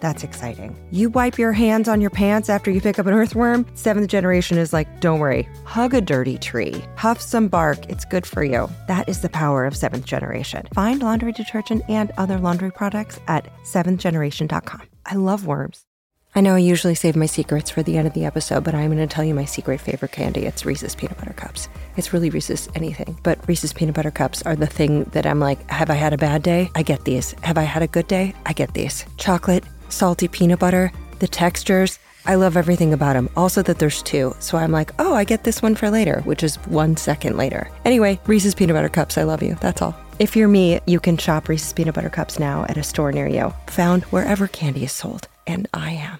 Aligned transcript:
That's 0.00 0.24
exciting. 0.24 0.76
You 0.90 1.10
wipe 1.10 1.38
your 1.38 1.52
hands 1.52 1.88
on 1.88 2.00
your 2.00 2.10
pants 2.10 2.48
after 2.48 2.70
you 2.70 2.80
pick 2.80 2.98
up 2.98 3.06
an 3.06 3.14
earthworm. 3.14 3.66
Seventh 3.74 4.08
generation 4.08 4.58
is 4.58 4.72
like, 4.72 5.00
don't 5.00 5.18
worry, 5.18 5.48
hug 5.64 5.94
a 5.94 6.00
dirty 6.00 6.38
tree, 6.38 6.84
huff 6.96 7.20
some 7.20 7.48
bark, 7.48 7.84
it's 7.88 8.04
good 8.04 8.26
for 8.26 8.44
you. 8.44 8.68
That 8.86 9.08
is 9.08 9.20
the 9.20 9.28
power 9.28 9.64
of 9.64 9.76
seventh 9.76 10.04
generation. 10.04 10.68
Find 10.74 11.02
laundry 11.02 11.32
detergent 11.32 11.82
and 11.88 12.12
other 12.16 12.38
laundry 12.38 12.70
products 12.70 13.18
at 13.28 13.48
seventhgeneration.com. 13.64 14.82
I 15.06 15.14
love 15.14 15.46
worms. 15.46 15.84
I 16.34 16.42
know 16.42 16.54
I 16.54 16.58
usually 16.58 16.94
save 16.94 17.16
my 17.16 17.26
secrets 17.26 17.70
for 17.70 17.82
the 17.82 17.96
end 17.96 18.06
of 18.06 18.12
the 18.12 18.26
episode, 18.26 18.62
but 18.62 18.74
I'm 18.74 18.94
going 18.94 18.98
to 18.98 19.12
tell 19.12 19.24
you 19.24 19.34
my 19.34 19.46
secret 19.46 19.80
favorite 19.80 20.12
candy. 20.12 20.44
It's 20.44 20.64
Reese's 20.64 20.94
Peanut 20.94 21.16
Butter 21.16 21.32
Cups. 21.32 21.68
It's 21.96 22.12
really 22.12 22.30
Reese's 22.30 22.68
anything, 22.74 23.18
but 23.22 23.38
Reese's 23.48 23.72
Peanut 23.72 23.94
Butter 23.94 24.10
Cups 24.10 24.42
are 24.42 24.54
the 24.54 24.66
thing 24.66 25.04
that 25.04 25.26
I'm 25.26 25.40
like, 25.40 25.68
have 25.70 25.90
I 25.90 25.94
had 25.94 26.12
a 26.12 26.18
bad 26.18 26.42
day? 26.42 26.70
I 26.74 26.82
get 26.82 27.04
these. 27.04 27.32
Have 27.40 27.56
I 27.56 27.62
had 27.62 27.82
a 27.82 27.88
good 27.88 28.06
day? 28.06 28.34
I 28.44 28.52
get 28.52 28.74
these. 28.74 29.06
Chocolate 29.16 29.64
salty 29.88 30.28
peanut 30.28 30.58
butter, 30.58 30.92
the 31.18 31.28
textures. 31.28 31.98
I 32.26 32.34
love 32.34 32.56
everything 32.56 32.92
about 32.92 33.14
them. 33.14 33.30
Also, 33.36 33.62
that 33.62 33.78
there's 33.78 34.02
two. 34.02 34.34
So 34.38 34.58
I'm 34.58 34.72
like, 34.72 34.92
oh, 34.98 35.14
I 35.14 35.24
get 35.24 35.44
this 35.44 35.62
one 35.62 35.74
for 35.74 35.90
later, 35.90 36.20
which 36.22 36.42
is 36.42 36.56
one 36.66 36.96
second 36.96 37.36
later. 37.36 37.70
Anyway, 37.84 38.20
Reese's 38.26 38.54
Peanut 38.54 38.74
Butter 38.74 38.88
Cups, 38.88 39.16
I 39.16 39.22
love 39.22 39.42
you. 39.42 39.56
That's 39.60 39.80
all. 39.80 39.96
If 40.18 40.36
you're 40.36 40.48
me, 40.48 40.80
you 40.86 41.00
can 41.00 41.16
shop 41.16 41.48
Reese's 41.48 41.72
Peanut 41.72 41.94
Butter 41.94 42.10
Cups 42.10 42.38
now 42.38 42.64
at 42.64 42.76
a 42.76 42.82
store 42.82 43.12
near 43.12 43.28
you, 43.28 43.52
found 43.68 44.04
wherever 44.04 44.48
candy 44.48 44.84
is 44.84 44.92
sold. 44.92 45.28
And 45.46 45.68
I 45.72 45.92
am. 45.92 46.18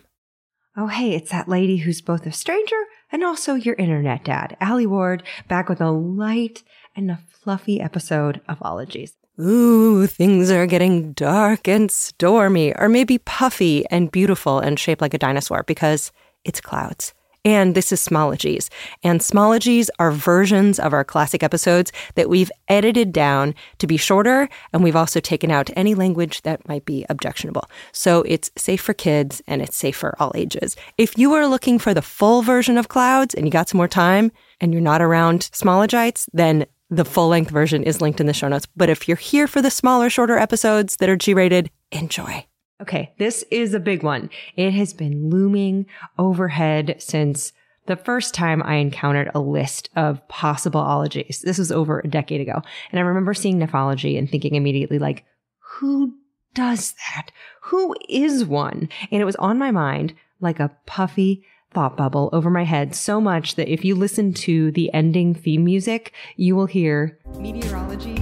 Oh, 0.76 0.86
hey, 0.86 1.14
it's 1.14 1.32
that 1.32 1.48
lady 1.48 1.78
who's 1.78 2.00
both 2.00 2.24
a 2.24 2.32
stranger 2.32 2.80
and 3.10 3.24
also 3.24 3.54
your 3.54 3.74
internet 3.74 4.24
dad, 4.24 4.56
Alie 4.60 4.86
Ward, 4.86 5.24
back 5.48 5.68
with 5.68 5.80
a 5.80 5.90
light 5.90 6.62
and 6.94 7.10
a 7.10 7.18
fluffy 7.28 7.80
episode 7.80 8.40
of 8.48 8.58
Ologies. 8.62 9.14
Ooh, 9.40 10.08
things 10.08 10.50
are 10.50 10.66
getting 10.66 11.12
dark 11.12 11.68
and 11.68 11.92
stormy, 11.92 12.74
or 12.74 12.88
maybe 12.88 13.18
puffy 13.18 13.86
and 13.88 14.10
beautiful 14.10 14.58
and 14.58 14.80
shaped 14.80 15.00
like 15.00 15.14
a 15.14 15.18
dinosaur 15.18 15.62
because 15.62 16.10
it's 16.44 16.60
clouds. 16.60 17.14
And 17.44 17.76
this 17.76 17.92
is 17.92 18.04
Smologies. 18.04 18.68
And 19.04 19.20
Smologies 19.20 19.90
are 20.00 20.10
versions 20.10 20.80
of 20.80 20.92
our 20.92 21.04
classic 21.04 21.44
episodes 21.44 21.92
that 22.16 22.28
we've 22.28 22.50
edited 22.66 23.12
down 23.12 23.54
to 23.78 23.86
be 23.86 23.96
shorter, 23.96 24.48
and 24.72 24.82
we've 24.82 24.96
also 24.96 25.20
taken 25.20 25.52
out 25.52 25.70
any 25.76 25.94
language 25.94 26.42
that 26.42 26.66
might 26.66 26.84
be 26.84 27.06
objectionable. 27.08 27.70
So 27.92 28.22
it's 28.22 28.50
safe 28.56 28.80
for 28.80 28.92
kids 28.92 29.40
and 29.46 29.62
it's 29.62 29.76
safe 29.76 29.96
for 29.96 30.20
all 30.20 30.32
ages. 30.34 30.74
If 30.98 31.16
you 31.16 31.32
are 31.34 31.46
looking 31.46 31.78
for 31.78 31.94
the 31.94 32.02
full 32.02 32.42
version 32.42 32.76
of 32.76 32.88
Clouds 32.88 33.34
and 33.34 33.46
you 33.46 33.52
got 33.52 33.68
some 33.68 33.78
more 33.78 33.86
time 33.86 34.32
and 34.60 34.72
you're 34.72 34.82
not 34.82 35.00
around 35.00 35.42
Smologites, 35.52 36.28
then 36.32 36.66
the 36.90 37.04
full 37.04 37.28
length 37.28 37.50
version 37.50 37.82
is 37.82 38.00
linked 38.00 38.20
in 38.20 38.26
the 38.26 38.32
show 38.32 38.48
notes. 38.48 38.66
But 38.76 38.88
if 38.88 39.08
you're 39.08 39.16
here 39.16 39.46
for 39.46 39.62
the 39.62 39.70
smaller, 39.70 40.10
shorter 40.10 40.38
episodes 40.38 40.96
that 40.96 41.08
are 41.08 41.16
G 41.16 41.34
rated, 41.34 41.70
enjoy. 41.92 42.46
Okay, 42.80 43.12
this 43.18 43.44
is 43.50 43.74
a 43.74 43.80
big 43.80 44.02
one. 44.02 44.30
It 44.56 44.70
has 44.72 44.92
been 44.92 45.30
looming 45.30 45.86
overhead 46.18 46.96
since 46.98 47.52
the 47.86 47.96
first 47.96 48.34
time 48.34 48.62
I 48.62 48.76
encountered 48.76 49.30
a 49.34 49.40
list 49.40 49.90
of 49.96 50.26
possible 50.28 50.80
ologies. 50.80 51.42
This 51.44 51.58
was 51.58 51.72
over 51.72 52.00
a 52.00 52.08
decade 52.08 52.40
ago. 52.40 52.62
And 52.90 53.00
I 53.00 53.02
remember 53.02 53.34
seeing 53.34 53.58
nephology 53.58 54.16
and 54.16 54.30
thinking 54.30 54.54
immediately, 54.54 54.98
like, 54.98 55.24
who 55.58 56.14
does 56.54 56.94
that? 57.14 57.30
Who 57.62 57.96
is 58.08 58.44
one? 58.44 58.88
And 59.10 59.20
it 59.20 59.24
was 59.24 59.36
on 59.36 59.58
my 59.58 59.70
mind 59.70 60.14
like 60.40 60.60
a 60.60 60.70
puffy, 60.86 61.44
thought 61.72 61.96
bubble 61.96 62.30
over 62.32 62.50
my 62.50 62.64
head 62.64 62.94
so 62.94 63.20
much 63.20 63.56
that 63.56 63.68
if 63.72 63.84
you 63.84 63.94
listen 63.94 64.32
to 64.32 64.70
the 64.72 64.92
ending 64.94 65.34
theme 65.34 65.64
music, 65.64 66.12
you 66.36 66.56
will 66.56 66.66
hear 66.66 67.18
meteorology, 67.38 68.14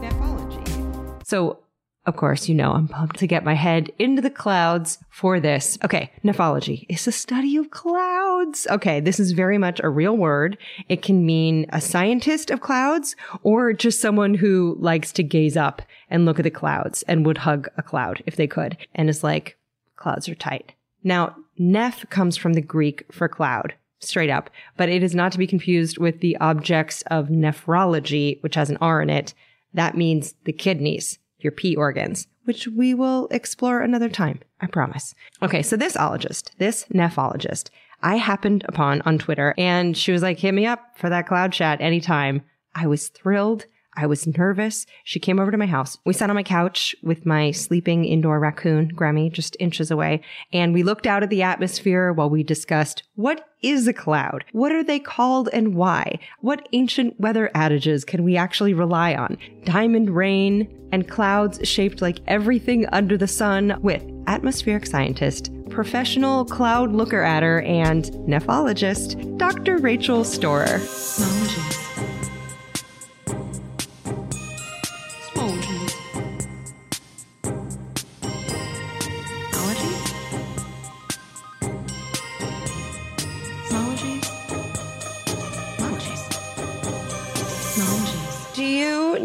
nephology. 0.00 0.64
So, 1.24 1.58
of 2.04 2.16
course, 2.16 2.48
you 2.48 2.54
know 2.54 2.72
I'm 2.72 2.88
pumped 2.88 3.18
to 3.18 3.28
get 3.28 3.44
my 3.44 3.54
head 3.54 3.92
into 3.98 4.20
the 4.20 4.30
clouds 4.30 4.98
for 5.08 5.38
this. 5.38 5.78
Okay, 5.84 6.10
nephology 6.24 6.84
is 6.88 7.04
the 7.04 7.12
study 7.12 7.56
of 7.56 7.70
clouds. 7.70 8.66
Okay, 8.68 8.98
this 8.98 9.20
is 9.20 9.32
very 9.32 9.56
much 9.56 9.80
a 9.80 9.88
real 9.88 10.16
word. 10.16 10.58
It 10.88 11.02
can 11.02 11.24
mean 11.24 11.66
a 11.68 11.80
scientist 11.80 12.50
of 12.50 12.60
clouds 12.60 13.14
or 13.44 13.72
just 13.72 14.00
someone 14.00 14.34
who 14.34 14.76
likes 14.80 15.12
to 15.12 15.22
gaze 15.22 15.56
up 15.56 15.80
and 16.10 16.24
look 16.24 16.40
at 16.40 16.42
the 16.42 16.50
clouds 16.50 17.02
and 17.04 17.24
would 17.24 17.38
hug 17.38 17.68
a 17.76 17.82
cloud 17.82 18.22
if 18.26 18.34
they 18.34 18.48
could 18.48 18.76
and 18.94 19.08
is 19.08 19.22
like, 19.22 19.56
clouds 19.96 20.28
are 20.28 20.34
tight. 20.34 20.74
Now, 21.04 21.36
neph 21.58 22.08
comes 22.10 22.36
from 22.36 22.54
the 22.54 22.60
Greek 22.60 23.04
for 23.10 23.28
cloud, 23.28 23.74
straight 24.00 24.30
up, 24.30 24.50
but 24.76 24.88
it 24.88 25.02
is 25.02 25.14
not 25.14 25.32
to 25.32 25.38
be 25.38 25.46
confused 25.46 25.98
with 25.98 26.20
the 26.20 26.36
objects 26.38 27.02
of 27.08 27.28
nephrology, 27.28 28.42
which 28.42 28.54
has 28.54 28.70
an 28.70 28.78
R 28.80 29.02
in 29.02 29.10
it. 29.10 29.34
That 29.74 29.96
means 29.96 30.34
the 30.44 30.52
kidneys, 30.52 31.18
your 31.38 31.52
pee 31.52 31.76
organs, 31.76 32.26
which 32.44 32.66
we 32.68 32.94
will 32.94 33.28
explore 33.30 33.80
another 33.80 34.08
time. 34.08 34.40
I 34.60 34.66
promise. 34.66 35.14
Okay. 35.42 35.62
So 35.62 35.76
this 35.76 35.96
ologist, 35.96 36.50
this 36.58 36.84
nephologist, 36.92 37.70
I 38.02 38.16
happened 38.16 38.64
upon 38.68 39.02
on 39.02 39.18
Twitter 39.18 39.54
and 39.56 39.96
she 39.96 40.12
was 40.12 40.22
like, 40.22 40.38
hit 40.38 40.54
me 40.54 40.66
up 40.66 40.80
for 40.96 41.08
that 41.08 41.26
cloud 41.26 41.52
chat 41.52 41.80
anytime. 41.80 42.42
I 42.74 42.86
was 42.86 43.08
thrilled. 43.08 43.66
I 43.94 44.06
was 44.06 44.26
nervous. 44.26 44.86
She 45.04 45.20
came 45.20 45.38
over 45.38 45.50
to 45.50 45.58
my 45.58 45.66
house. 45.66 45.98
We 46.04 46.14
sat 46.14 46.30
on 46.30 46.36
my 46.36 46.42
couch 46.42 46.96
with 47.02 47.26
my 47.26 47.50
sleeping 47.50 48.04
indoor 48.04 48.40
raccoon, 48.40 48.90
Gremmy, 48.94 49.30
just 49.30 49.56
inches 49.60 49.90
away, 49.90 50.22
and 50.52 50.72
we 50.72 50.82
looked 50.82 51.06
out 51.06 51.22
at 51.22 51.30
the 51.30 51.42
atmosphere 51.42 52.12
while 52.12 52.30
we 52.30 52.42
discussed 52.42 53.02
what 53.14 53.48
is 53.62 53.86
a 53.86 53.92
cloud? 53.92 54.44
What 54.52 54.72
are 54.72 54.82
they 54.82 54.98
called 54.98 55.48
and 55.52 55.74
why? 55.74 56.18
What 56.40 56.68
ancient 56.72 57.20
weather 57.20 57.50
adages 57.54 58.04
can 58.04 58.24
we 58.24 58.36
actually 58.36 58.74
rely 58.74 59.14
on? 59.14 59.38
Diamond 59.64 60.10
rain 60.10 60.68
and 60.90 61.08
clouds 61.08 61.66
shaped 61.68 62.02
like 62.02 62.18
everything 62.26 62.86
under 62.92 63.16
the 63.16 63.28
sun 63.28 63.78
with 63.80 64.02
atmospheric 64.26 64.86
scientist, 64.86 65.50
professional 65.70 66.44
cloud 66.44 66.92
looker 66.92 67.22
adder, 67.22 67.60
and 67.62 68.06
nephologist, 68.26 69.38
Dr. 69.38 69.78
Rachel 69.78 70.24
Storer. 70.24 70.80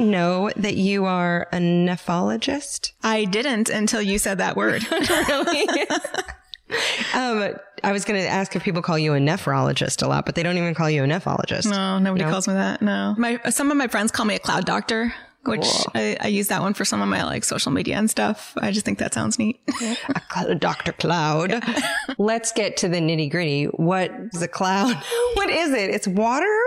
Know 0.07 0.51
that 0.55 0.75
you 0.75 1.05
are 1.05 1.47
a 1.51 1.57
nephologist? 1.57 2.91
I 3.03 3.25
didn't 3.25 3.69
until 3.69 4.01
you 4.01 4.17
said 4.17 4.39
that 4.39 4.55
word. 4.55 4.85
really? 4.91 5.87
um, 7.13 7.55
I 7.83 7.91
was 7.91 8.05
going 8.05 8.19
to 8.19 8.27
ask 8.27 8.55
if 8.55 8.63
people 8.63 8.81
call 8.81 8.97
you 8.97 9.13
a 9.13 9.19
nephrologist 9.19 10.01
a 10.03 10.07
lot, 10.07 10.25
but 10.25 10.35
they 10.35 10.43
don't 10.43 10.57
even 10.57 10.73
call 10.73 10.89
you 10.89 11.03
a 11.03 11.07
nephologist. 11.07 11.69
No, 11.69 11.99
nobody 11.99 12.25
no? 12.25 12.31
calls 12.31 12.47
me 12.47 12.55
that. 12.55 12.81
No. 12.81 13.15
My, 13.17 13.39
some 13.49 13.71
of 13.71 13.77
my 13.77 13.87
friends 13.87 14.11
call 14.11 14.25
me 14.25 14.35
a 14.35 14.39
cloud 14.39 14.65
doctor 14.65 15.13
which 15.47 15.67
I, 15.95 16.17
I, 16.19 16.27
use 16.27 16.49
that 16.49 16.61
one 16.61 16.73
for 16.73 16.83
some 16.83 17.01
of 17.01 17.07
my 17.07 17.23
like 17.23 17.43
social 17.43 17.71
media 17.71 17.95
and 17.95 18.09
stuff. 18.09 18.53
I 18.57 18.71
just 18.71 18.85
think 18.85 18.99
that 18.99 19.13
sounds 19.13 19.39
neat. 19.39 19.59
Dr. 20.59 20.91
Cloud. 20.93 21.63
Let's 22.17 22.51
get 22.51 22.77
to 22.77 22.89
the 22.89 22.97
nitty 22.97 23.31
gritty. 23.31 23.65
What 23.65 24.11
is 24.33 24.41
a 24.41 24.47
cloud? 24.47 25.01
What 25.33 25.49
is 25.49 25.71
it? 25.71 25.91
It's 25.91 26.07
water 26.07 26.59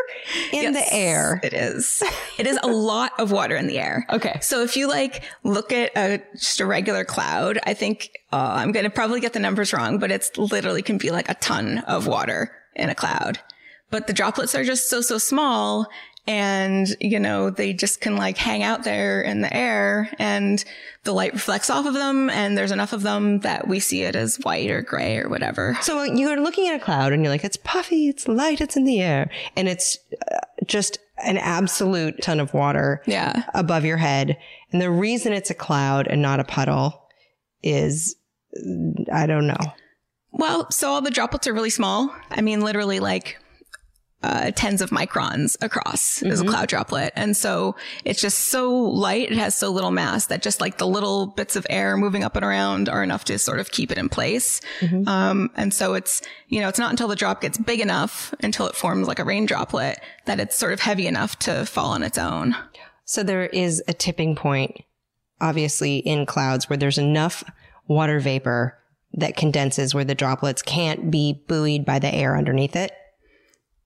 in 0.53 0.63
yes, 0.63 0.75
the 0.75 0.95
air. 0.95 1.41
It 1.43 1.53
is. 1.53 2.03
It 2.39 2.47
is 2.47 2.59
a 2.63 2.69
lot 2.69 3.13
of 3.19 3.33
water 3.33 3.57
in 3.57 3.67
the 3.67 3.79
air. 3.79 4.07
Okay. 4.11 4.39
So 4.41 4.63
if 4.63 4.77
you 4.77 4.89
like 4.89 5.25
look 5.43 5.73
at 5.73 5.91
a, 5.97 6.23
just 6.33 6.61
a 6.61 6.67
regular 6.67 7.05
cloud, 7.05 7.59
I 7.65 7.75
think 7.75 8.11
uh, 8.33 8.53
I'm 8.57 8.73
going 8.73 8.85
to 8.85 8.91
probably 8.91 9.21
get 9.21 9.33
the 9.33 9.41
numbers 9.41 9.73
wrong, 9.73 9.99
but 9.99 10.11
it's 10.11 10.37
literally 10.39 10.83
can 10.83 10.99
be 10.99 11.11
like 11.11 11.29
a 11.29 11.35
ton 11.35 11.79
of 11.79 12.07
water 12.07 12.53
in 12.77 12.91
a 12.91 12.95
cloud. 12.95 13.41
But 13.91 14.07
the 14.07 14.13
droplets 14.13 14.55
are 14.55 14.65
just 14.65 14.89
so, 14.89 15.01
so 15.01 15.19
small 15.19 15.89
and 16.27 16.95
you 17.01 17.19
know 17.19 17.51
they 17.51 17.73
just 17.73 18.01
can 18.01 18.17
like 18.17 18.37
hang 18.37 18.63
out 18.63 18.85
there 18.85 19.21
in 19.23 19.41
the 19.41 19.55
air 19.55 20.11
and 20.19 20.65
the 21.05 21.13
light 21.13 21.33
reflects 21.33 21.71
off 21.71 21.87
of 21.87 21.95
them 21.95 22.29
and 22.31 22.57
there's 22.57 22.71
enough 22.71 22.93
of 22.93 23.03
them 23.03 23.41
that 23.41 23.67
we 23.67 23.81
see 23.81 24.03
it 24.03 24.15
as 24.15 24.37
white 24.37 24.71
or 24.71 24.83
gray 24.83 25.17
or 25.19 25.29
whatever. 25.29 25.77
So 25.81 26.03
you're 26.03 26.41
looking 26.41 26.69
at 26.69 26.81
a 26.81 26.85
cloud 26.85 27.13
and 27.13 27.23
you're 27.23 27.33
like 27.33 27.45
it's 27.45 27.57
puffy 27.57 28.09
it's 28.09 28.29
light 28.29 28.61
it's 28.61 28.77
in 28.77 28.85
the 28.85 29.01
air 29.01 29.31
and 29.57 29.69
it's 29.69 29.99
uh, 30.31 30.39
just 30.67 30.99
an 31.25 31.39
absolute 31.39 32.21
ton 32.23 32.41
of 32.41 32.55
water 32.55 33.03
yeah. 33.07 33.45
above 33.55 33.85
your 33.85 33.97
head. 33.97 34.39
And 34.73 34.81
the 34.81 34.91
reason 34.91 35.33
it's 35.33 35.51
a 35.51 35.55
cloud 35.55 36.07
and 36.07 36.23
not 36.23 36.41
a 36.41 36.45
puddle 36.45 37.09
is 37.63 38.17
i 39.13 39.27
don't 39.27 39.47
know. 39.47 39.73
Well 40.33 40.71
so 40.71 40.91
all 40.91 41.01
the 41.01 41.11
droplets 41.11 41.47
are 41.47 41.55
really 41.55 41.71
small. 41.71 42.15
I 42.31 42.43
mean 42.43 42.61
literally 42.61 43.01
like 43.01 43.40
uh, 44.23 44.51
tens 44.55 44.83
of 44.83 44.91
microns 44.91 45.57
across 45.63 46.23
as 46.23 46.43
a 46.43 46.45
cloud 46.45 46.69
droplet. 46.69 47.11
And 47.17 47.35
so 47.35 47.75
it's 48.05 48.21
just 48.21 48.39
so 48.39 48.71
light. 48.71 49.33
It 49.33 49.39
has 49.39 49.55
so 49.55 49.71
little 49.71 49.91
mass 49.91 50.27
that 50.27 50.43
just 50.43 50.61
like 50.61 50.77
the 50.77 50.87
little 50.87 51.29
bits 51.29 51.57
of 51.57 51.67
air 51.71 51.97
moving 51.97 52.23
up 52.23 52.37
and 52.37 52.45
around 52.45 52.91
are 52.91 53.03
enough 53.03 53.25
to 53.25 53.39
sort 53.39 53.61
of 53.61 53.71
keep 53.71 53.91
it 53.91 53.97
in 53.97 54.11
place. 54.11 54.61
Um, 55.07 55.51
and 55.57 55.73
so 55.73 55.95
it's, 55.95 56.21
you 56.49 56.61
know, 56.61 56.69
it's 56.69 56.79
not 56.79 56.91
until 56.91 57.09
the 57.09 57.17
drop 57.17 57.41
gets 57.41 57.57
big 57.57 57.81
enough 57.81 58.35
until 58.43 58.67
it 58.67 58.75
forms 58.77 59.09
like 59.09 59.19
a 59.19 59.25
rain 59.25 59.47
droplet 59.47 59.99
that 60.27 60.39
it's 60.39 60.55
sort 60.57 60.75
of 60.75 60.81
heavy 60.81 61.07
enough 61.07 61.39
to 61.41 61.65
fall 61.65 61.93
on 61.93 62.03
its 62.03 62.19
own. 62.19 62.55
So 63.07 63.23
there 63.23 63.47
is 63.47 63.83
a 63.89 63.95
tipping 63.95 64.37
point, 64.37 64.77
obviously, 65.41 65.97
in 65.97 66.27
clouds 66.27 66.69
where 66.69 66.77
there's 66.77 66.99
enough 66.99 67.43
water 67.89 68.21
vapor 68.21 68.77
that 69.15 69.37
condenses 69.37 69.95
where 69.95 70.05
the 70.05 70.15
droplets 70.15 70.63
can't 70.63 71.11
be 71.11 71.43
buoyed 71.49 71.85
by 71.87 71.99
the 71.99 72.15
air 72.15 72.37
underneath 72.37 72.77
it. 72.77 72.93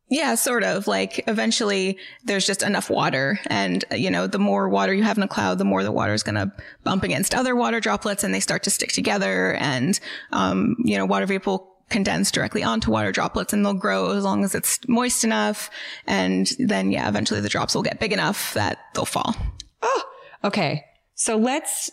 Yeah, 0.09 0.35
sort 0.35 0.65
of. 0.65 0.87
Like 0.87 1.25
eventually 1.27 1.99
there's 2.25 2.47
just 2.47 2.62
enough 2.62 2.91
water. 2.91 3.41
And, 3.47 3.85
you 3.91 4.11
know, 4.11 4.27
the 4.27 4.39
more 4.39 4.69
water 4.69 4.93
you 4.93 5.03
have 5.03 5.17
in 5.17 5.23
a 5.23 5.29
cloud, 5.29 5.59
the 5.59 5.65
more 5.65 5.83
the 5.83 5.93
water 5.93 6.12
is 6.12 6.23
going 6.23 6.35
to 6.35 6.53
bump 6.83 7.03
against 7.03 7.35
other 7.35 7.56
water 7.56 7.81
droplets 7.81 8.23
and 8.23 8.33
they 8.35 8.41
start 8.41 8.62
to 8.65 8.71
stick 8.71 8.93
together. 8.93 9.55
And, 9.55 9.99
um, 10.31 10.77
you 10.85 10.99
know, 10.99 11.06
water 11.06 11.27
vapor 11.27 11.59
condense 11.91 12.31
directly 12.31 12.62
onto 12.62 12.91
water 12.91 13.12
droplets 13.12 13.53
and 13.53 13.65
they'll 13.65 13.75
grow 13.75 14.12
as 14.17 14.25
long 14.25 14.45
as 14.45 14.55
it's 14.55 14.79
moist 14.89 15.25
enough. 15.25 15.71
And 16.06 16.51
then, 16.59 16.91
yeah, 16.91 17.09
eventually 17.09 17.41
the 17.41 17.49
drops 17.49 17.75
will 17.75 17.83
get 17.83 18.01
big 18.01 18.12
enough 18.12 18.55
that 18.55 18.79
they'll 18.95 19.05
fall. 19.05 19.35
Oh, 19.83 20.05
Okay. 20.45 20.85
So 21.15 21.37
let's 21.37 21.91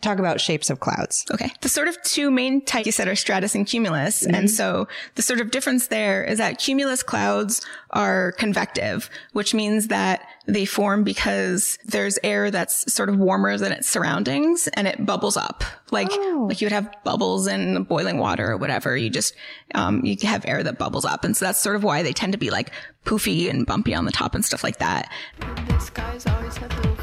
talk 0.00 0.18
about 0.18 0.40
shapes 0.40 0.70
of 0.70 0.80
clouds. 0.80 1.24
Okay. 1.32 1.50
The 1.60 1.68
sort 1.68 1.88
of 1.88 2.00
two 2.02 2.30
main 2.30 2.64
types 2.64 2.86
you 2.86 2.92
said 2.92 3.08
are 3.08 3.16
stratus 3.16 3.54
and 3.54 3.66
cumulus. 3.66 4.24
And 4.24 4.50
so 4.50 4.88
the 5.14 5.22
sort 5.22 5.40
of 5.40 5.50
difference 5.50 5.88
there 5.88 6.24
is 6.24 6.38
that 6.38 6.58
cumulus 6.58 7.02
clouds 7.02 7.64
are 7.90 8.32
convective, 8.32 9.10
which 9.32 9.54
means 9.54 9.88
that 9.88 10.22
they 10.46 10.64
form 10.64 11.04
because 11.04 11.78
there's 11.84 12.18
air 12.22 12.50
that's 12.50 12.90
sort 12.92 13.08
of 13.08 13.18
warmer 13.18 13.56
than 13.58 13.72
its 13.72 13.88
surroundings 13.88 14.68
and 14.68 14.86
it 14.86 15.04
bubbles 15.04 15.36
up. 15.36 15.64
Like, 15.90 16.10
like 16.10 16.60
you 16.60 16.66
would 16.66 16.72
have 16.72 16.94
bubbles 17.04 17.46
in 17.46 17.82
boiling 17.84 18.18
water 18.18 18.52
or 18.52 18.56
whatever. 18.56 18.96
You 18.96 19.10
just, 19.10 19.34
um, 19.74 20.04
you 20.04 20.16
have 20.22 20.44
air 20.46 20.62
that 20.62 20.78
bubbles 20.78 21.04
up. 21.04 21.24
And 21.24 21.36
so 21.36 21.44
that's 21.46 21.60
sort 21.60 21.76
of 21.76 21.84
why 21.84 22.02
they 22.02 22.12
tend 22.12 22.32
to 22.32 22.38
be 22.38 22.50
like 22.50 22.70
poofy 23.04 23.48
and 23.48 23.66
bumpy 23.66 23.94
on 23.94 24.04
the 24.04 24.12
top 24.12 24.34
and 24.34 24.44
stuff 24.44 24.62
like 24.62 24.78
that. 24.78 25.10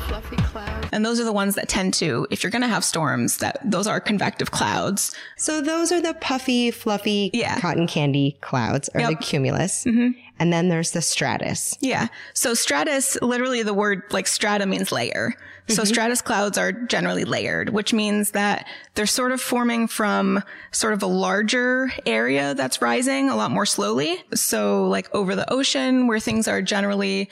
The 0.08 0.22
skies 0.22 0.30
always 0.30 0.30
have 0.30 0.32
little 0.32 0.38
fluffy 0.38 0.38
clouds. 0.52 0.90
And 0.92 1.06
those 1.06 1.20
are 1.20 1.24
the 1.24 1.34
ones 1.34 1.56
that 1.56 1.68
tend 1.68 1.94
to, 1.96 2.28
if 2.32 2.44
you're 2.44 2.52
going 2.52 2.62
to 2.62 2.68
have 2.68 2.84
storms, 2.84 3.38
that 3.38 3.60
those 3.64 3.88
are 3.88 4.00
convective 4.00 4.52
clouds. 4.52 5.16
So 5.38 5.62
those 5.62 5.92
are 5.92 6.02
the 6.02 6.14
puffy, 6.16 6.72
fluffy 6.72 7.32
Yeah. 7.34 7.60
cotton 7.60 7.88
candy 7.88 8.38
clouds 8.42 8.90
or 8.94 9.02
the 9.02 9.12
Yep. 9.12 9.22
cumulus. 9.22 9.84
Mm-hmm. 9.86 10.20
And 10.38 10.52
then 10.52 10.68
there's 10.68 10.92
the 10.92 11.02
stratus. 11.02 11.78
Yeah. 11.80 12.08
So 12.34 12.54
stratus, 12.54 13.18
literally 13.22 13.64
the 13.64 13.74
word 13.74 14.04
like 14.12 14.28
strata 14.28 14.66
means 14.66 14.92
layer. 14.92 15.34
So 15.68 15.82
mm-hmm. 15.82 15.86
stratus 15.86 16.22
clouds 16.22 16.58
are 16.58 16.72
generally 16.74 17.24
layered, 17.24 17.70
which 17.70 17.94
means 17.94 18.32
that 18.32 18.68
they're 18.96 19.06
sort 19.08 19.32
of 19.32 19.42
forming 19.42 19.88
from 19.88 20.44
sort 20.72 20.94
of 20.94 21.02
a 21.02 21.08
larger 21.08 21.92
area 22.06 22.54
that's 22.54 22.82
rising 22.82 23.30
a 23.30 23.36
lot 23.36 23.50
more 23.50 23.66
slowly. 23.66 24.22
So 24.34 24.88
like 24.88 25.14
over 25.16 25.36
the 25.36 25.52
ocean 25.52 26.08
where 26.08 26.20
things 26.20 26.48
are 26.48 26.62
generally 26.62 27.30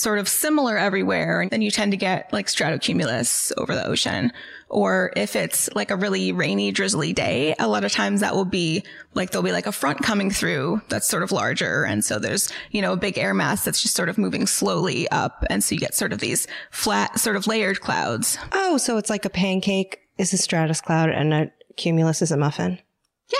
sort 0.00 0.18
of 0.18 0.28
similar 0.28 0.76
everywhere, 0.76 1.40
and 1.40 1.50
then 1.50 1.62
you 1.62 1.70
tend 1.70 1.92
to 1.92 1.96
get 1.96 2.32
like 2.32 2.46
stratocumulus 2.46 3.52
over 3.56 3.74
the 3.74 3.86
ocean. 3.86 4.32
Or 4.68 5.12
if 5.16 5.36
it's 5.36 5.72
like 5.74 5.90
a 5.90 5.96
really 5.96 6.32
rainy, 6.32 6.72
drizzly 6.72 7.12
day, 7.12 7.54
a 7.58 7.68
lot 7.68 7.84
of 7.84 7.92
times 7.92 8.20
that 8.20 8.34
will 8.34 8.44
be 8.44 8.82
like 9.14 9.30
there'll 9.30 9.44
be 9.44 9.52
like 9.52 9.66
a 9.66 9.72
front 9.72 10.02
coming 10.02 10.30
through 10.30 10.82
that's 10.88 11.08
sort 11.08 11.22
of 11.22 11.30
larger. 11.30 11.84
And 11.84 12.04
so 12.04 12.18
there's, 12.18 12.52
you 12.72 12.82
know, 12.82 12.92
a 12.92 12.96
big 12.96 13.16
air 13.16 13.32
mass 13.32 13.64
that's 13.64 13.80
just 13.80 13.94
sort 13.94 14.08
of 14.08 14.18
moving 14.18 14.46
slowly 14.46 15.08
up. 15.10 15.44
And 15.50 15.62
so 15.62 15.74
you 15.74 15.80
get 15.80 15.94
sort 15.94 16.12
of 16.12 16.18
these 16.18 16.48
flat, 16.72 17.18
sort 17.18 17.36
of 17.36 17.46
layered 17.46 17.80
clouds. 17.80 18.38
Oh, 18.52 18.76
so 18.76 18.96
it's 18.96 19.10
like 19.10 19.24
a 19.24 19.30
pancake 19.30 20.00
is 20.18 20.32
a 20.32 20.38
stratus 20.38 20.80
cloud 20.80 21.10
and 21.10 21.32
a 21.32 21.52
cumulus 21.76 22.20
is 22.20 22.32
a 22.32 22.36
muffin. 22.36 22.80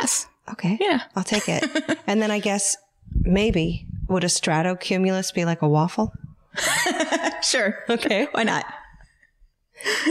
Yes. 0.00 0.26
Okay. 0.52 0.79
Yeah. 0.81 1.02
I'll 1.17 1.25
take 1.25 1.49
it. 1.49 1.99
and 2.06 2.23
then 2.23 2.31
I 2.31 2.38
guess 2.38 2.76
maybe 3.12 3.87
would 4.09 4.25
a 4.25 4.29
stratocumulus 4.29 5.35
be 5.35 5.44
like 5.44 5.62
a 5.62 5.69
waffle? 5.69 6.12
Sure. 7.43 7.79
Okay. 7.88 8.26
Why 8.32 8.43
not? 8.43 8.64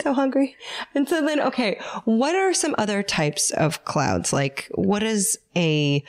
so 0.01 0.13
hungry. 0.13 0.55
And 0.93 1.07
so 1.09 1.25
then, 1.25 1.39
okay, 1.41 1.79
what 2.05 2.35
are 2.35 2.53
some 2.53 2.75
other 2.77 3.03
types 3.03 3.51
of 3.51 3.83
clouds? 3.85 4.31
Like, 4.31 4.69
what 4.75 5.03
is 5.03 5.37
a 5.55 6.03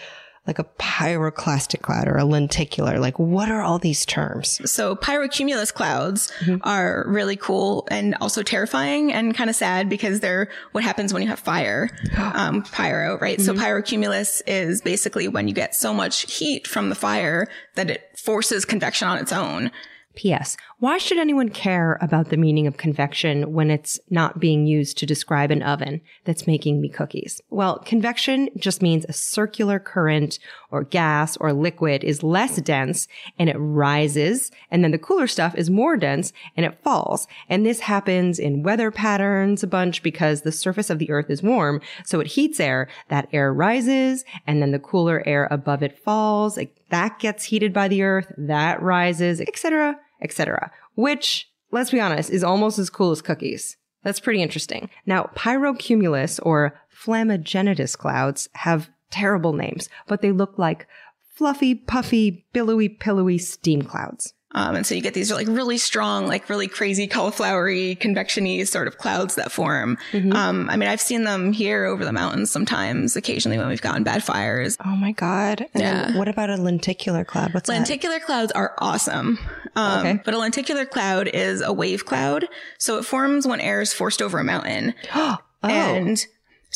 like 0.47 0.61
a 0.61 0.65
pyroclastic 0.79 1.83
cloud 1.83 2.07
or 2.07 2.17
a 2.17 2.25
lenticular? 2.25 3.01
Like, 3.01 3.19
what 3.19 3.51
are 3.51 3.63
all 3.63 3.81
these 3.81 4.07
terms? 4.07 4.61
So 4.71 4.95
pyrocumulus 4.95 5.75
clouds 5.75 6.33
are 6.63 7.05
really 7.09 7.35
cool 7.35 7.89
and 7.91 8.15
also 8.21 8.45
terrifying 8.45 9.13
and 9.13 9.35
kind 9.35 9.51
of 9.51 9.57
sad 9.57 9.89
because 9.89 10.21
they're 10.21 10.49
what 10.71 10.85
happens 10.85 11.13
when 11.13 11.23
you 11.23 11.29
have 11.29 11.41
fire. 11.41 11.91
Um, 12.37 12.63
pyro, 12.63 13.19
right? 13.19 13.41
So 13.41 13.55
pyrocumulus 13.55 14.43
is 14.47 14.83
basically 14.83 15.27
when 15.27 15.49
you 15.49 15.55
get 15.55 15.75
so 15.75 15.95
much 15.95 16.31
heat 16.33 16.67
from 16.67 16.91
the 16.91 16.95
fire 16.95 17.49
that 17.77 17.89
it 17.89 18.11
forces 18.19 18.65
convection 18.65 19.09
on 19.09 19.19
its 19.19 19.33
own. 19.33 19.71
P.S. 20.17 20.57
Why 20.79 20.99
should 20.99 21.19
anyone 21.19 21.51
care 21.51 21.99
about 22.01 22.31
the 22.31 22.37
meaning 22.37 22.67
of 22.67 22.77
convection 22.77 23.53
when 23.53 23.71
it's 23.71 24.01
not 24.11 24.41
being 24.41 24.67
used 24.67 24.99
to 24.99 25.07
describe 25.07 25.51
an 25.51 25.63
oven 25.63 26.01
that's 26.25 26.47
making 26.47 26.81
me 26.81 26.89
cookies? 26.89 27.41
Well, 27.51 27.79
convection 27.81 28.49
just 28.57 28.83
means 28.83 29.07
a 29.09 29.13
circular 29.13 29.79
current 29.79 30.39
or 30.71 30.85
gas 30.85 31.37
or 31.37 31.53
liquid 31.53 32.03
is 32.03 32.23
less 32.23 32.57
dense 32.57 33.07
and 33.39 33.49
it 33.49 33.57
rises. 33.59 34.51
And 34.71 34.83
then 34.83 34.91
the 34.91 34.99
cooler 34.99 35.27
stuff 35.27 35.55
is 35.55 35.71
more 35.71 35.97
dense 35.97 36.33
and 36.57 36.67
it 36.67 36.79
falls. 36.83 37.29
And 37.49 37.65
this 37.65 37.81
happens 37.81 38.39
in 38.39 38.63
weather 38.63 38.91
patterns 38.91 39.63
a 39.63 39.67
bunch 39.67 40.03
because 40.03 40.43
the 40.43 40.53
surface 40.53 40.91
of 40.91 40.99
the 40.99 41.11
earth 41.11 41.31
is 41.31 41.43
warm. 41.43 41.81
So 42.05 42.21
it 42.21 42.29
heats 42.29 42.59
air. 42.59 42.89
That 43.09 43.29
air 43.33 43.53
rises 43.53 44.25
and 44.47 44.63
then 44.63 44.73
the 44.73 44.79
cooler 44.79 45.23
air 45.27 45.47
above 45.51 45.83
it 45.83 45.99
falls. 45.99 46.59
That 46.89 47.19
gets 47.19 47.45
heated 47.45 47.73
by 47.73 47.89
the 47.89 48.03
earth. 48.03 48.33
That 48.37 48.83
rises, 48.83 49.41
etc 49.41 49.99
etc. 50.23 50.71
Which, 50.95 51.51
let's 51.71 51.91
be 51.91 52.01
honest, 52.01 52.31
is 52.31 52.45
almost 52.45 52.79
as 52.79 52.91
cool 52.91 53.11
as 53.11 53.23
cookies. 53.23 53.77
That's 54.03 54.21
pretty 54.21 54.43
interesting. 54.43 54.89
Now, 55.05 55.31
pyrocumulus 55.35 56.39
or 56.43 56.79
flammagenitus 56.95 57.99
clouds 57.99 58.49
have 58.55 58.89
terrible 59.11 59.53
names, 59.53 59.89
but 60.07 60.23
they 60.23 60.33
look 60.33 60.59
like 60.59 60.87
fluffy, 61.35 61.75
puffy, 61.75 62.47
billowy, 62.53 62.89
pillowy 62.89 63.39
steam 63.39 63.83
clouds. 63.83 64.33
Um, 64.53 64.77
and 64.77 64.87
so 64.87 64.95
you 64.95 65.03
get 65.03 65.13
these 65.13 65.31
like 65.31 65.49
really 65.49 65.77
strong, 65.77 66.27
like 66.27 66.49
really 66.49 66.67
crazy 66.69 67.07
cauliflowery, 67.09 67.99
convection-y 67.99 68.63
sort 68.65 68.87
of 68.89 68.97
clouds 68.97 69.35
that 69.35 69.53
form. 69.53 69.99
Um, 70.15 70.71
I 70.71 70.77
mean, 70.77 70.89
I've 70.89 71.01
seen 71.01 71.25
them 71.25 71.53
here 71.53 71.85
over 71.85 72.05
the 72.05 72.13
mountains 72.13 72.51
sometimes, 72.51 73.17
occasionally 73.17 73.59
when 73.59 73.69
we've 73.69 73.83
gotten 73.83 74.03
bad 74.03 74.25
fires. 74.25 74.79
Oh 74.83 74.97
my 74.97 75.13
god. 75.13 75.67
And 75.75 75.83
Yeah. 75.83 76.17
what 76.17 76.29
about 76.29 76.49
a 76.49 76.57
lenticular 76.57 77.25
cloud? 77.25 77.53
What's 77.53 77.67
that? 77.69 77.75
Lenticular 77.75 78.19
clouds 78.21 78.53
are 78.53 78.75
awesome. 78.79 79.39
Um, 79.75 79.99
Okay. 80.07 80.21
But 80.25 80.33
a 80.33 80.39
lenticular 80.39 80.87
cloud 80.87 81.29
is 81.29 81.61
a 81.61 81.73
wave 81.73 82.07
cloud. 82.07 82.47
So 82.79 82.97
it 82.99 83.05
forms 83.05 83.47
when 83.47 83.61
air 83.61 83.83
is 83.83 83.93
forced 83.93 84.23
over 84.23 84.39
a 84.39 84.45
mountain. 84.45 84.95
oh. 85.15 85.39
And 85.63 86.25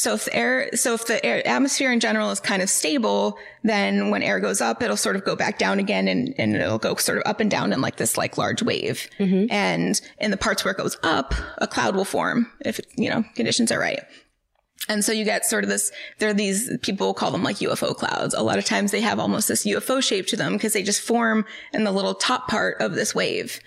so 0.00 0.14
if 0.14 0.25
the 0.25 0.35
air, 0.35 0.71
so 0.76 0.95
if 0.95 1.04
the 1.04 1.23
air, 1.23 1.47
atmosphere 1.47 1.92
in 1.92 2.00
general 2.00 2.30
is 2.30 2.40
kind 2.40 2.62
of 2.62 2.71
stable, 2.71 3.37
then 3.64 4.09
when 4.09 4.23
air 4.23 4.40
goes 4.40 4.62
up, 4.62 4.83
it'll 4.83 4.97
sort 4.97 5.14
of 5.14 5.26
go 5.26 5.37
back 5.37 5.59
down 5.59 5.78
again 5.78 6.09
and, 6.09 6.35
and 6.38 6.57
it'll 6.57 6.78
go 6.78 6.95
sort 6.95 7.19
of 7.19 7.25
up 7.26 7.38
and 7.38 7.50
down 7.50 7.71
in 7.71 7.83
like 7.83 7.97
this 7.97 8.16
like 8.16 8.38
large 8.38 8.62
wave. 8.62 9.11
Mm-hmm. 9.19 9.52
And 9.52 10.00
in 10.16 10.30
the 10.30 10.38
parts 10.38 10.64
where 10.64 10.73
it 10.73 10.78
goes 10.78 10.97
up, 11.02 11.35
a 11.59 11.66
cloud 11.66 11.97
will 11.97 12.07
form 12.07 12.50
if, 12.64 12.80
you 12.97 13.11
know, 13.11 13.26
conditions 13.35 13.71
are 13.71 13.78
right. 13.78 14.00
And 14.88 15.04
so 15.04 15.12
you 15.12 15.25
get 15.25 15.44
sort 15.44 15.62
of 15.62 15.70
this, 15.70 15.92
there 16.18 16.30
are 16.30 16.34
these 16.34 16.70
people 16.82 17.14
call 17.14 17.30
them 17.30 17.44
like 17.44 17.56
UFO 17.56 17.94
clouds. 17.94 18.34
A 18.34 18.42
lot 18.42 18.58
of 18.58 18.64
times 18.64 18.90
they 18.90 19.02
have 19.02 19.20
almost 19.20 19.46
this 19.46 19.64
UFO 19.64 20.02
shape 20.02 20.26
to 20.28 20.37
them 20.37 20.54
because 20.54 20.72
they 20.72 20.82
just 20.82 21.02
form 21.02 21.44
in 21.72 21.84
the 21.84 21.92
little 21.92 22.14
top 22.14 22.49
part 22.49 22.80
of 22.80 22.94
this 22.94 23.14
wave. 23.14 23.60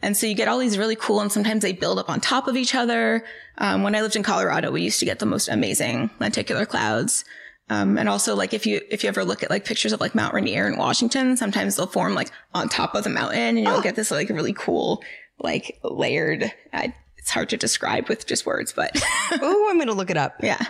And 0.00 0.16
so 0.16 0.26
you 0.26 0.34
get 0.34 0.48
all 0.48 0.58
these 0.58 0.78
really 0.78 0.96
cool 0.96 1.20
and 1.20 1.30
sometimes 1.30 1.62
they 1.62 1.72
build 1.72 1.98
up 1.98 2.08
on 2.08 2.20
top 2.20 2.46
of 2.46 2.56
each 2.56 2.74
other. 2.74 3.24
Um, 3.58 3.82
when 3.82 3.94
I 3.94 4.00
lived 4.00 4.16
in 4.16 4.22
Colorado, 4.22 4.70
we 4.70 4.80
used 4.82 5.00
to 5.00 5.06
get 5.06 5.18
the 5.18 5.26
most 5.26 5.48
amazing 5.48 6.08
lenticular 6.20 6.64
clouds. 6.64 7.24
Um, 7.68 7.98
and 7.98 8.08
also 8.08 8.34
like 8.34 8.54
if 8.54 8.64
you, 8.64 8.80
if 8.90 9.02
you 9.04 9.08
ever 9.08 9.24
look 9.24 9.42
at 9.42 9.50
like 9.50 9.64
pictures 9.64 9.92
of 9.92 10.00
like 10.00 10.14
Mount 10.14 10.34
Rainier 10.34 10.66
in 10.66 10.78
Washington, 10.78 11.36
sometimes 11.36 11.76
they'll 11.76 11.86
form 11.88 12.14
like 12.14 12.30
on 12.54 12.68
top 12.68 12.94
of 12.94 13.04
the 13.04 13.10
mountain 13.10 13.58
and 13.58 13.60
you'll 13.66 13.82
get 13.82 13.96
this 13.96 14.10
like 14.10 14.28
really 14.30 14.54
cool, 14.54 15.02
like 15.38 15.78
layered, 15.84 16.52
I, 16.72 16.94
it's 17.30 17.34
hard 17.36 17.48
to 17.48 17.56
describe 17.56 18.08
with 18.08 18.26
just 18.26 18.44
words, 18.44 18.72
but 18.72 18.90
oh, 19.40 19.68
I'm 19.70 19.76
going 19.76 19.86
to 19.86 19.94
look 19.94 20.10
it 20.10 20.16
up. 20.16 20.34
yeah. 20.42 20.66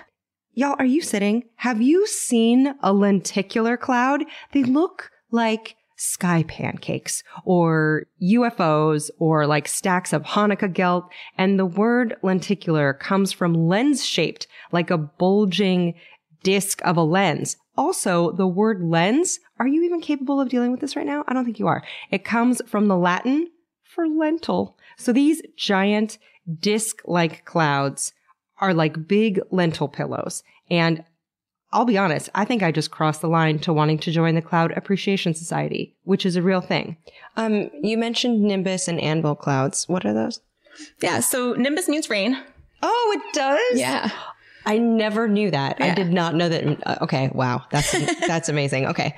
Y'all, 0.52 0.76
are 0.79 0.85
you 0.85 1.00
sitting? 1.00 1.45
Have 1.57 1.81
you 1.81 2.07
seen 2.07 2.75
a 2.83 2.93
lenticular 2.93 3.79
cloud? 3.79 4.25
They 4.52 4.64
look 4.64 5.11
like 5.31 5.76
sky 5.97 6.45
pancakes 6.49 7.23
or 7.47 8.05
UFOs 8.23 9.09
or 9.19 9.47
like 9.47 9.69
stacks 9.69 10.12
of 10.12 10.23
Hanukkah 10.25 10.71
gelt. 10.71 11.11
And 11.38 11.59
the 11.59 11.64
word 11.64 12.17
lenticular 12.23 12.93
comes 12.93 13.33
from 13.33 13.55
lens 13.55 14.05
shaped, 14.05 14.47
like 14.71 14.90
a 14.90 14.99
bulging 14.99 15.95
disc 16.43 16.83
of 16.85 16.99
a 16.99 17.02
lens. 17.02 17.57
Also, 17.79 18.33
the 18.33 18.47
word 18.47 18.83
lens, 18.83 19.40
are 19.59 19.67
you 19.67 19.83
even 19.85 20.02
capable 20.02 20.43
of 20.43 20.50
dealing 20.50 20.73
with 20.73 20.81
this 20.81 20.95
right 20.95 21.07
now? 21.07 21.25
I 21.26 21.33
don't 21.33 21.47
think 21.47 21.59
you 21.59 21.69
are. 21.69 21.83
It 22.11 22.23
comes 22.23 22.61
from 22.67 22.88
the 22.88 22.99
Latin 22.99 23.49
for 23.83 24.07
lentil. 24.07 24.76
So 24.99 25.14
these 25.14 25.40
giant 25.57 26.19
disc 26.61 27.00
like 27.04 27.45
clouds 27.45 28.12
are 28.61 28.75
like 28.75 29.07
big 29.09 29.40
lentil 29.50 29.88
pillows. 29.88 30.42
And 30.71 31.04
I'll 31.73 31.85
be 31.85 31.97
honest, 31.99 32.28
I 32.35 32.45
think 32.45 32.62
I 32.62 32.73
just 32.73 32.90
crossed 32.90 33.21
the 33.21 33.28
line 33.28 33.59
to 33.61 33.73
wanting 33.73 33.99
to 34.00 34.11
join 34.11 34.35
the 34.35 34.42
Cloud 34.42 34.73
Appreciation 34.76 35.35
Society, 35.35 35.95
which 36.04 36.26
is 36.26 36.35
a 36.37 36.42
real 36.42 36.61
thing. 36.61 36.97
Um, 37.37 37.71
you 37.83 37.97
mentioned 37.97 38.42
nimbus 38.42 38.88
and 38.88 39.00
anvil 39.00 39.37
clouds. 39.37 39.88
What 39.88 40.04
are 40.04 40.12
those? 40.12 40.40
Yeah. 41.00 41.21
So 41.21 41.52
nimbus 41.54 41.88
means 41.88 42.11
rain. 42.11 42.37
Oh, 42.83 43.16
it 43.19 43.35
does. 43.35 43.78
Yeah. 43.78 44.11
I 44.66 44.76
never 44.78 45.26
knew 45.26 45.50
that. 45.50 45.80
I 45.80 45.95
did 45.95 46.12
not 46.12 46.35
know 46.35 46.49
that. 46.49 46.87
uh, 46.87 46.99
okay, 47.02 47.30
wow, 47.33 47.64
that's 47.71 47.92
that's 48.26 48.49
amazing. 48.50 48.87
Okay, 48.88 49.16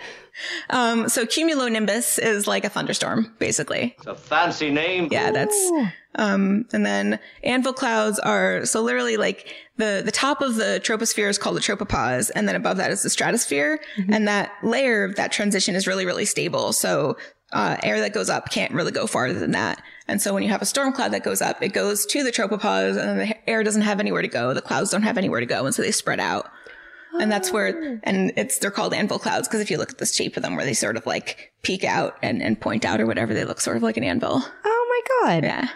Um, 0.71 1.09
so 1.09 1.27
cumulonimbus 1.27 2.19
is 2.21 2.47
like 2.47 2.65
a 2.65 2.69
thunderstorm, 2.69 3.35
basically. 3.41 3.95
It's 3.99 4.07
a 4.07 4.15
fancy 4.15 4.71
name. 4.71 5.09
Yeah, 5.11 5.33
that's 5.33 5.71
um 6.17 6.67
and 6.73 6.85
then 6.85 7.19
anvil 7.43 7.73
clouds 7.73 8.19
are 8.19 8.65
so 8.67 8.83
literally 8.83 9.17
like 9.17 9.53
the 9.77 10.03
the 10.05 10.13
top 10.13 10.43
of 10.43 10.57
the 10.57 10.81
troposphere 10.85 11.29
is 11.29 11.39
called 11.39 11.57
the 11.57 11.61
tropopause 11.61 12.31
and 12.35 12.47
then 12.47 12.55
above 12.55 12.77
that 12.77 12.91
is 12.91 13.03
the 13.03 13.11
stratosphere 13.11 13.81
and 14.11 14.29
that 14.29 14.53
layer 14.63 15.05
of 15.05 15.17
that 15.17 15.33
transition 15.33 15.75
is 15.75 15.87
really 15.87 16.05
really 16.05 16.25
stable. 16.27 16.73
So 16.73 17.17
uh, 17.53 17.77
air 17.83 18.01
that 18.01 18.15
goes 18.15 18.31
up 18.31 18.51
can't 18.51 18.73
really 18.73 18.93
go 18.93 19.07
farther 19.07 19.39
than 19.39 19.51
that. 19.53 19.83
And 20.09 20.21
so 20.23 20.33
when 20.33 20.43
you 20.43 20.49
have 20.49 20.63
a 20.63 20.67
storm 20.67 20.93
cloud 20.93 21.13
that 21.13 21.23
goes 21.23 21.43
up, 21.43 21.63
it 21.63 21.73
goes 21.75 22.07
to 22.07 22.25
the 22.25 22.33
tropopause 22.33 22.99
and 22.99 23.21
then 23.21 23.29
the 23.29 23.51
air 23.51 23.63
doesn't 23.63 23.83
have 23.83 24.01
anywhere 24.01 24.23
to 24.23 24.29
go. 24.29 24.55
The 24.55 24.63
clouds 24.63 24.91
don't 24.91 25.03
have 25.03 25.19
anywhere 25.19 25.41
to 25.41 25.47
go. 25.47 25.65
And 25.67 25.75
so 25.75 25.83
they 25.83 25.93
spread 25.93 26.19
out. 26.21 26.49
And 27.21 27.31
that's 27.31 27.53
where, 27.53 28.01
and 28.05 28.33
it's, 28.39 28.57
they're 28.57 28.71
called 28.71 28.95
anvil 28.95 29.19
clouds 29.19 29.47
because 29.47 29.61
if 29.61 29.71
you 29.71 29.77
look 29.77 29.91
at 29.91 29.99
the 29.99 30.07
shape 30.07 30.39
of 30.39 30.43
them 30.43 30.57
where 30.57 30.65
they 30.65 30.73
sort 30.73 30.97
of 30.97 31.05
like 31.05 31.53
peek 31.63 31.85
out 31.85 32.17
and, 32.23 32.43
and 32.43 32.59
point 32.59 32.87
out 32.87 33.03
or 33.03 33.07
whatever, 33.07 33.35
they 33.35 33.45
look 33.45 33.61
sort 33.61 33.77
of 33.77 33.83
like 33.83 33.99
an 33.99 34.05
anvil. 34.05 34.43
Oh 34.65 35.05
my 35.23 35.31
God. 35.31 35.45
Yeah. 35.45 35.69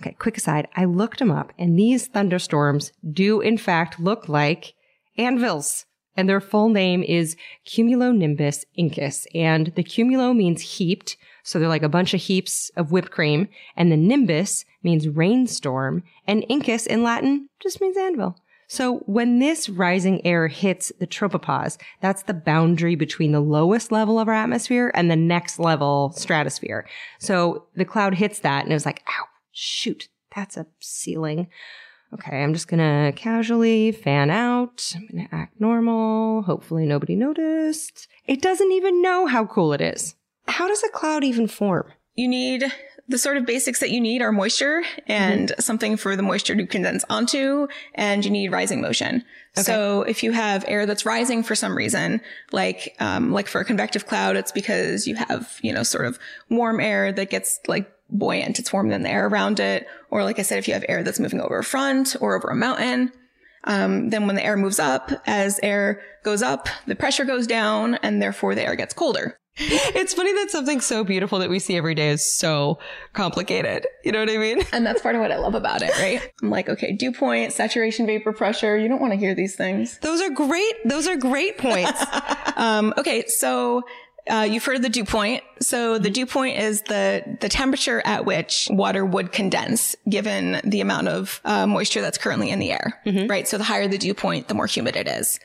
Okay, 0.00 0.14
quick 0.18 0.36
aside. 0.36 0.68
I 0.76 0.84
looked 0.84 1.18
them 1.18 1.30
up 1.30 1.52
and 1.58 1.78
these 1.78 2.06
thunderstorms 2.06 2.92
do 3.10 3.40
in 3.40 3.56
fact 3.56 3.98
look 3.98 4.28
like 4.28 4.74
anvils. 5.16 5.86
And 6.16 6.28
their 6.28 6.40
full 6.40 6.70
name 6.70 7.02
is 7.02 7.36
Cumulonimbus 7.66 8.64
incus. 8.78 9.26
And 9.34 9.72
the 9.76 9.82
cumulo 9.82 10.32
means 10.32 10.62
heaped. 10.62 11.16
So 11.42 11.58
they're 11.58 11.68
like 11.68 11.82
a 11.82 11.90
bunch 11.90 12.14
of 12.14 12.22
heaps 12.22 12.70
of 12.76 12.90
whipped 12.90 13.10
cream. 13.10 13.48
And 13.76 13.92
the 13.92 13.98
nimbus 13.98 14.64
means 14.82 15.08
rainstorm. 15.08 16.02
And 16.26 16.44
incus 16.48 16.86
in 16.86 17.02
Latin 17.02 17.50
just 17.60 17.80
means 17.82 17.98
anvil. 17.98 18.38
So 18.68 18.98
when 19.06 19.38
this 19.38 19.68
rising 19.68 20.26
air 20.26 20.48
hits 20.48 20.90
the 20.98 21.06
tropopause, 21.06 21.78
that's 22.00 22.24
the 22.24 22.34
boundary 22.34 22.96
between 22.96 23.30
the 23.30 23.40
lowest 23.40 23.92
level 23.92 24.18
of 24.18 24.26
our 24.26 24.34
atmosphere 24.34 24.90
and 24.94 25.10
the 25.10 25.16
next 25.16 25.58
level 25.58 26.12
stratosphere. 26.16 26.88
So 27.20 27.66
the 27.76 27.84
cloud 27.84 28.14
hits 28.14 28.40
that 28.40 28.64
and 28.64 28.72
it 28.72 28.74
was 28.74 28.86
like, 28.86 29.04
ow, 29.06 29.26
shoot, 29.56 30.08
that's 30.34 30.56
a 30.56 30.66
ceiling. 30.80 31.48
Okay, 32.14 32.42
I'm 32.42 32.52
just 32.52 32.68
gonna 32.68 33.12
casually 33.16 33.90
fan 33.92 34.30
out. 34.30 34.92
I'm 34.94 35.06
gonna 35.06 35.28
act 35.32 35.60
normal. 35.60 36.42
Hopefully 36.42 36.86
nobody 36.86 37.16
noticed. 37.16 38.06
It 38.26 38.40
doesn't 38.40 38.70
even 38.72 39.02
know 39.02 39.26
how 39.26 39.46
cool 39.46 39.72
it 39.72 39.80
is. 39.80 40.14
how 40.48 40.68
does 40.68 40.84
a 40.84 40.88
cloud 40.88 41.24
even 41.24 41.48
form? 41.48 41.92
you 42.16 42.26
need 42.26 42.64
the 43.08 43.18
sort 43.18 43.36
of 43.36 43.46
basics 43.46 43.78
that 43.78 43.90
you 43.90 44.00
need 44.00 44.20
are 44.20 44.32
moisture 44.32 44.82
and 45.06 45.52
something 45.60 45.96
for 45.96 46.16
the 46.16 46.22
moisture 46.22 46.56
to 46.56 46.66
condense 46.66 47.04
onto, 47.08 47.68
and 47.94 48.24
you 48.24 48.30
need 48.32 48.50
rising 48.50 48.80
motion. 48.80 49.22
So 49.54 50.02
if 50.02 50.22
you 50.22 50.32
have 50.32 50.64
air 50.66 50.86
that's 50.86 51.06
rising 51.06 51.42
for 51.42 51.54
some 51.54 51.76
reason, 51.76 52.20
like 52.50 52.96
um, 52.98 53.32
like 53.32 53.46
for 53.46 53.60
a 53.60 53.64
convective 53.64 54.06
cloud, 54.06 54.36
it's 54.36 54.50
because 54.50 55.06
you 55.06 55.14
have 55.14 55.58
you 55.62 55.72
know 55.72 55.82
sort 55.84 56.06
of 56.06 56.18
warm 56.50 56.80
air 56.80 57.12
that 57.12 57.30
gets 57.30 57.60
like 57.68 57.90
buoyant. 58.10 58.58
It's 58.58 58.72
warmer 58.72 58.90
than 58.90 59.02
the 59.02 59.10
air 59.10 59.26
around 59.26 59.60
it. 59.60 59.86
Or 60.10 60.24
like 60.24 60.38
I 60.38 60.42
said, 60.42 60.58
if 60.58 60.68
you 60.68 60.74
have 60.74 60.84
air 60.88 61.02
that's 61.02 61.20
moving 61.20 61.40
over 61.40 61.58
a 61.58 61.64
front 61.64 62.16
or 62.20 62.36
over 62.36 62.48
a 62.48 62.56
mountain, 62.56 63.12
um, 63.64 64.10
then 64.10 64.26
when 64.26 64.36
the 64.36 64.44
air 64.44 64.56
moves 64.56 64.78
up, 64.78 65.10
as 65.26 65.58
air 65.62 66.00
goes 66.22 66.42
up, 66.42 66.68
the 66.86 66.94
pressure 66.94 67.24
goes 67.24 67.46
down, 67.46 67.96
and 67.96 68.22
therefore 68.22 68.54
the 68.54 68.62
air 68.62 68.76
gets 68.76 68.94
colder. 68.94 69.36
It's 69.58 70.12
funny 70.12 70.32
that 70.34 70.50
something 70.50 70.82
so 70.82 71.02
beautiful 71.02 71.38
that 71.38 71.48
we 71.48 71.58
see 71.58 71.76
every 71.76 71.94
day 71.94 72.10
is 72.10 72.36
so 72.36 72.78
complicated. 73.14 73.86
You 74.04 74.12
know 74.12 74.20
what 74.20 74.28
I 74.28 74.36
mean? 74.36 74.60
And 74.70 74.84
that's 74.84 75.00
part 75.06 75.14
of 75.14 75.22
what 75.22 75.32
I 75.32 75.38
love 75.38 75.54
about 75.54 75.80
it, 75.80 75.90
right? 75.98 76.30
I'm 76.42 76.50
like, 76.50 76.68
okay, 76.68 76.92
dew 76.92 77.10
point, 77.10 77.54
saturation, 77.54 78.06
vapor 78.06 78.34
pressure. 78.34 78.76
You 78.76 78.88
don't 78.88 79.00
want 79.00 79.14
to 79.14 79.18
hear 79.18 79.34
these 79.34 79.56
things. 79.56 79.98
Those 80.00 80.20
are 80.20 80.28
great. 80.28 80.74
Those 80.84 81.08
are 81.08 81.16
great 81.16 81.58
points. 81.58 82.04
Um, 82.56 82.94
okay, 82.96 83.26
so 83.26 83.82
uh, 84.28 84.46
you've 84.48 84.64
heard 84.64 84.76
of 84.76 84.82
the 84.82 84.88
dew 84.88 85.04
point. 85.04 85.42
So 85.60 85.98
the 85.98 86.10
dew 86.10 86.26
point 86.26 86.58
is 86.58 86.82
the 86.82 87.38
the 87.40 87.48
temperature 87.48 88.02
at 88.04 88.24
which 88.24 88.68
water 88.70 89.04
would 89.04 89.32
condense, 89.32 89.94
given 90.08 90.60
the 90.64 90.80
amount 90.80 91.08
of 91.08 91.40
uh, 91.44 91.66
moisture 91.66 92.00
that's 92.00 92.18
currently 92.18 92.50
in 92.50 92.58
the 92.58 92.72
air, 92.72 93.00
right? 93.28 93.46
So 93.46 93.58
the 93.58 93.64
higher 93.64 93.88
the 93.88 93.98
dew 93.98 94.14
point, 94.14 94.48
the 94.48 94.54
more 94.54 94.66
humid 94.66 94.96
it 94.96 95.06
is. 95.08 95.38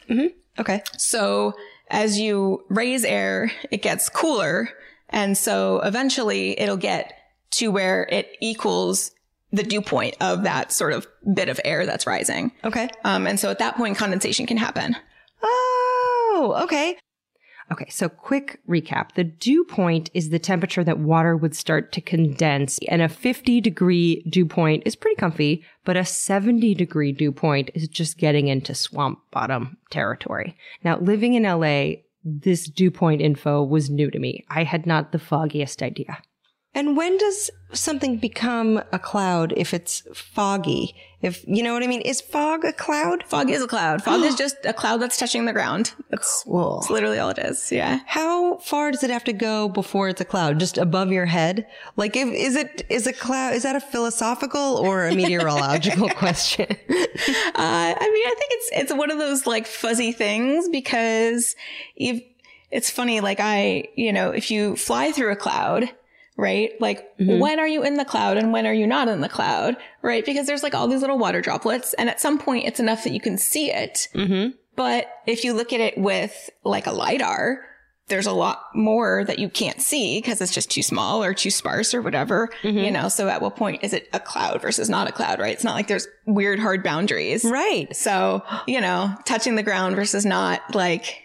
okay. 0.59 0.81
So 0.97 1.53
as 1.89 2.19
you 2.19 2.63
raise 2.69 3.03
air, 3.05 3.51
it 3.69 3.81
gets 3.81 4.09
cooler. 4.09 4.69
And 5.09 5.37
so 5.37 5.81
eventually 5.81 6.57
it'll 6.59 6.77
get 6.77 7.13
to 7.51 7.69
where 7.69 8.07
it 8.09 8.29
equals 8.39 9.11
the 9.51 9.63
dew 9.63 9.81
point 9.81 10.15
of 10.21 10.43
that 10.43 10.71
sort 10.71 10.93
of 10.93 11.05
bit 11.33 11.49
of 11.49 11.59
air 11.65 11.85
that's 11.85 12.07
rising. 12.07 12.53
Okay. 12.63 12.87
Um, 13.03 13.27
and 13.27 13.37
so 13.37 13.49
at 13.51 13.59
that 13.59 13.75
point, 13.75 13.97
condensation 13.97 14.45
can 14.45 14.55
happen. 14.55 14.95
Oh, 15.43 16.61
okay. 16.63 16.97
Okay, 17.71 17.87
so 17.89 18.09
quick 18.09 18.59
recap. 18.67 19.13
The 19.13 19.23
dew 19.23 19.63
point 19.63 20.09
is 20.13 20.29
the 20.29 20.39
temperature 20.39 20.83
that 20.83 20.99
water 20.99 21.37
would 21.37 21.55
start 21.55 21.93
to 21.93 22.01
condense, 22.01 22.77
and 22.89 23.01
a 23.01 23.07
50 23.07 23.61
degree 23.61 24.23
dew 24.29 24.45
point 24.45 24.83
is 24.85 24.97
pretty 24.97 25.15
comfy, 25.15 25.63
but 25.85 25.95
a 25.95 26.03
70 26.03 26.75
degree 26.75 27.13
dew 27.13 27.31
point 27.31 27.69
is 27.73 27.87
just 27.87 28.17
getting 28.17 28.47
into 28.49 28.75
swamp 28.75 29.19
bottom 29.31 29.77
territory. 29.89 30.57
Now, 30.83 30.99
living 30.99 31.33
in 31.33 31.43
LA, 31.43 32.01
this 32.25 32.69
dew 32.69 32.91
point 32.91 33.21
info 33.21 33.63
was 33.63 33.89
new 33.89 34.11
to 34.11 34.19
me. 34.19 34.45
I 34.49 34.63
had 34.63 34.85
not 34.85 35.13
the 35.13 35.19
foggiest 35.19 35.81
idea. 35.81 36.21
And 36.73 36.95
when 36.95 37.17
does 37.17 37.49
something 37.73 38.17
become 38.17 38.81
a 38.91 38.99
cloud 38.99 39.53
if 39.57 39.73
it's 39.73 40.03
foggy? 40.13 40.95
If 41.21 41.43
you 41.47 41.61
know 41.61 41.73
what 41.73 41.83
I 41.83 41.87
mean? 41.87 42.01
Is 42.01 42.19
fog 42.19 42.65
a 42.65 42.73
cloud? 42.73 43.23
Fog 43.23 43.49
is 43.49 43.61
a 43.61 43.67
cloud. 43.67 44.03
Fog 44.03 44.21
is 44.23 44.35
just 44.43 44.55
a 44.65 44.73
cloud 44.73 44.97
that's 45.01 45.17
touching 45.17 45.45
the 45.45 45.53
ground. 45.53 45.93
That's, 46.09 46.43
Cool. 46.43 46.79
that's 46.79 46.89
literally 46.89 47.19
all 47.19 47.29
it 47.29 47.37
is. 47.37 47.71
Yeah. 47.71 47.99
How 48.07 48.57
far 48.57 48.91
does 48.91 49.03
it 49.03 49.09
have 49.11 49.23
to 49.25 49.33
go 49.33 49.69
before 49.69 50.09
it's 50.09 50.19
a 50.21 50.25
cloud? 50.25 50.59
Just 50.59 50.77
above 50.77 51.11
your 51.11 51.27
head? 51.27 51.67
Like, 51.95 52.15
if, 52.15 52.27
is 52.27 52.55
it, 52.55 52.85
is 52.89 53.05
a 53.05 53.13
cloud, 53.13 53.53
is 53.53 53.63
that 53.63 53.75
a 53.75 53.79
philosophical 53.81 54.77
or 54.77 55.05
a 55.05 55.13
meteorological 55.15 56.09
question? 56.15 56.65
Uh, 56.69 56.75
I 57.55 58.09
mean, 58.13 58.27
I 58.27 58.35
think 58.37 58.51
it's 58.53 58.69
it's 58.73 58.93
one 58.93 59.11
of 59.11 59.17
those 59.19 59.45
like 59.45 59.67
fuzzy 59.67 60.11
things 60.11 60.69
because 60.69 61.55
if 61.95 62.23
it's 62.71 62.89
funny, 62.89 63.19
like 63.21 63.39
I, 63.39 63.89
you 63.95 64.11
know, 64.11 64.31
if 64.31 64.49
you 64.49 64.75
fly 64.75 65.11
through 65.11 65.31
a 65.31 65.35
cloud, 65.35 65.89
right? 66.41 66.71
Like 66.81 67.17
mm-hmm. 67.17 67.39
when 67.39 67.59
are 67.59 67.67
you 67.67 67.83
in 67.83 67.95
the 67.97 68.03
cloud 68.03 68.35
and 68.35 68.51
when 68.51 68.65
are 68.65 68.73
you 68.73 68.87
not 68.87 69.07
in 69.07 69.21
the 69.21 69.29
cloud, 69.29 69.77
right? 70.01 70.25
Because 70.25 70.47
there's 70.47 70.63
like 70.63 70.73
all 70.73 70.87
these 70.87 71.01
little 71.01 71.19
water 71.19 71.39
droplets, 71.39 71.93
and 71.93 72.09
at 72.09 72.19
some 72.19 72.39
point 72.39 72.65
it's 72.65 72.79
enough 72.79 73.03
that 73.03 73.13
you 73.13 73.21
can 73.21 73.37
see 73.37 73.71
it. 73.71 74.07
Mm-hmm. 74.15 74.57
But 74.75 75.07
if 75.27 75.43
you 75.43 75.53
look 75.53 75.71
at 75.71 75.79
it 75.79 75.97
with 75.97 76.49
like 76.65 76.87
a 76.87 76.91
lidar. 76.91 77.61
There's 78.07 78.25
a 78.25 78.33
lot 78.33 78.61
more 78.75 79.23
that 79.23 79.39
you 79.39 79.47
can't 79.47 79.79
see 79.79 80.17
because 80.19 80.41
it's 80.41 80.53
just 80.53 80.69
too 80.69 80.81
small 80.81 81.23
or 81.23 81.33
too 81.33 81.51
sparse 81.51 81.93
or 81.93 82.01
whatever, 82.01 82.49
mm-hmm. 82.61 82.77
you 82.79 82.91
know. 82.91 83.07
So 83.07 83.29
at 83.29 83.41
what 83.41 83.55
point 83.55 83.85
is 83.85 83.93
it 83.93 84.09
a 84.11 84.19
cloud 84.19 84.61
versus 84.61 84.89
not 84.89 85.07
a 85.07 85.13
cloud, 85.13 85.39
right? 85.39 85.53
It's 85.53 85.63
not 85.63 85.75
like 85.75 85.87
there's 85.87 86.07
weird 86.25 86.59
hard 86.59 86.83
boundaries. 86.83 87.45
right. 87.45 87.95
So, 87.95 88.43
you 88.67 88.81
know, 88.81 89.15
touching 89.23 89.55
the 89.55 89.63
ground 89.63 89.95
versus 89.95 90.25
not 90.25 90.75
like, 90.75 91.20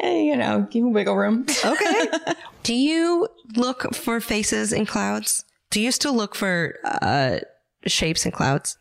eh, 0.00 0.20
you 0.20 0.36
know, 0.36 0.66
give 0.70 0.84
them 0.84 0.92
wiggle 0.92 1.16
room. 1.16 1.46
Okay. 1.64 2.06
Do 2.62 2.74
you 2.74 3.28
look 3.56 3.94
for 3.94 4.20
faces 4.20 4.72
in 4.72 4.86
clouds? 4.86 5.44
Do 5.70 5.80
you 5.80 5.92
still 5.92 6.14
look 6.14 6.34
for, 6.34 6.76
uh, 6.84 7.40
shapes 7.86 8.26
in 8.26 8.32
clouds? 8.32 8.76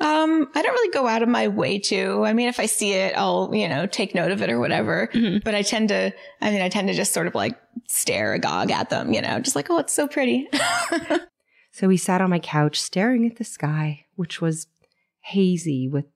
Um, 0.00 0.48
I 0.54 0.62
don't 0.62 0.72
really 0.72 0.92
go 0.92 1.06
out 1.06 1.22
of 1.22 1.28
my 1.28 1.48
way 1.48 1.78
to. 1.78 2.24
I 2.24 2.32
mean, 2.32 2.48
if 2.48 2.58
I 2.58 2.64
see 2.64 2.92
it, 2.92 3.14
I'll, 3.16 3.50
you 3.54 3.68
know, 3.68 3.86
take 3.86 4.14
note 4.14 4.30
of 4.30 4.40
it 4.40 4.48
or 4.48 4.58
whatever. 4.58 5.10
But 5.44 5.54
I 5.54 5.60
tend 5.60 5.90
to, 5.90 6.12
I 6.40 6.50
mean, 6.50 6.62
I 6.62 6.70
tend 6.70 6.88
to 6.88 6.94
just 6.94 7.12
sort 7.12 7.26
of 7.26 7.34
like 7.34 7.58
stare 7.86 8.32
agog 8.32 8.70
at 8.70 8.88
them, 8.88 9.12
you 9.12 9.20
know, 9.20 9.38
just 9.40 9.54
like, 9.54 9.68
oh, 9.68 9.76
it's 9.78 9.92
so 9.92 10.08
pretty. 10.08 10.48
So 11.72 11.88
we 11.88 11.96
sat 11.96 12.20
on 12.20 12.30
my 12.30 12.40
couch 12.40 12.80
staring 12.80 13.26
at 13.26 13.36
the 13.36 13.44
sky, 13.44 14.06
which 14.16 14.40
was 14.40 14.66
hazy 15.20 15.88
with 15.88 16.06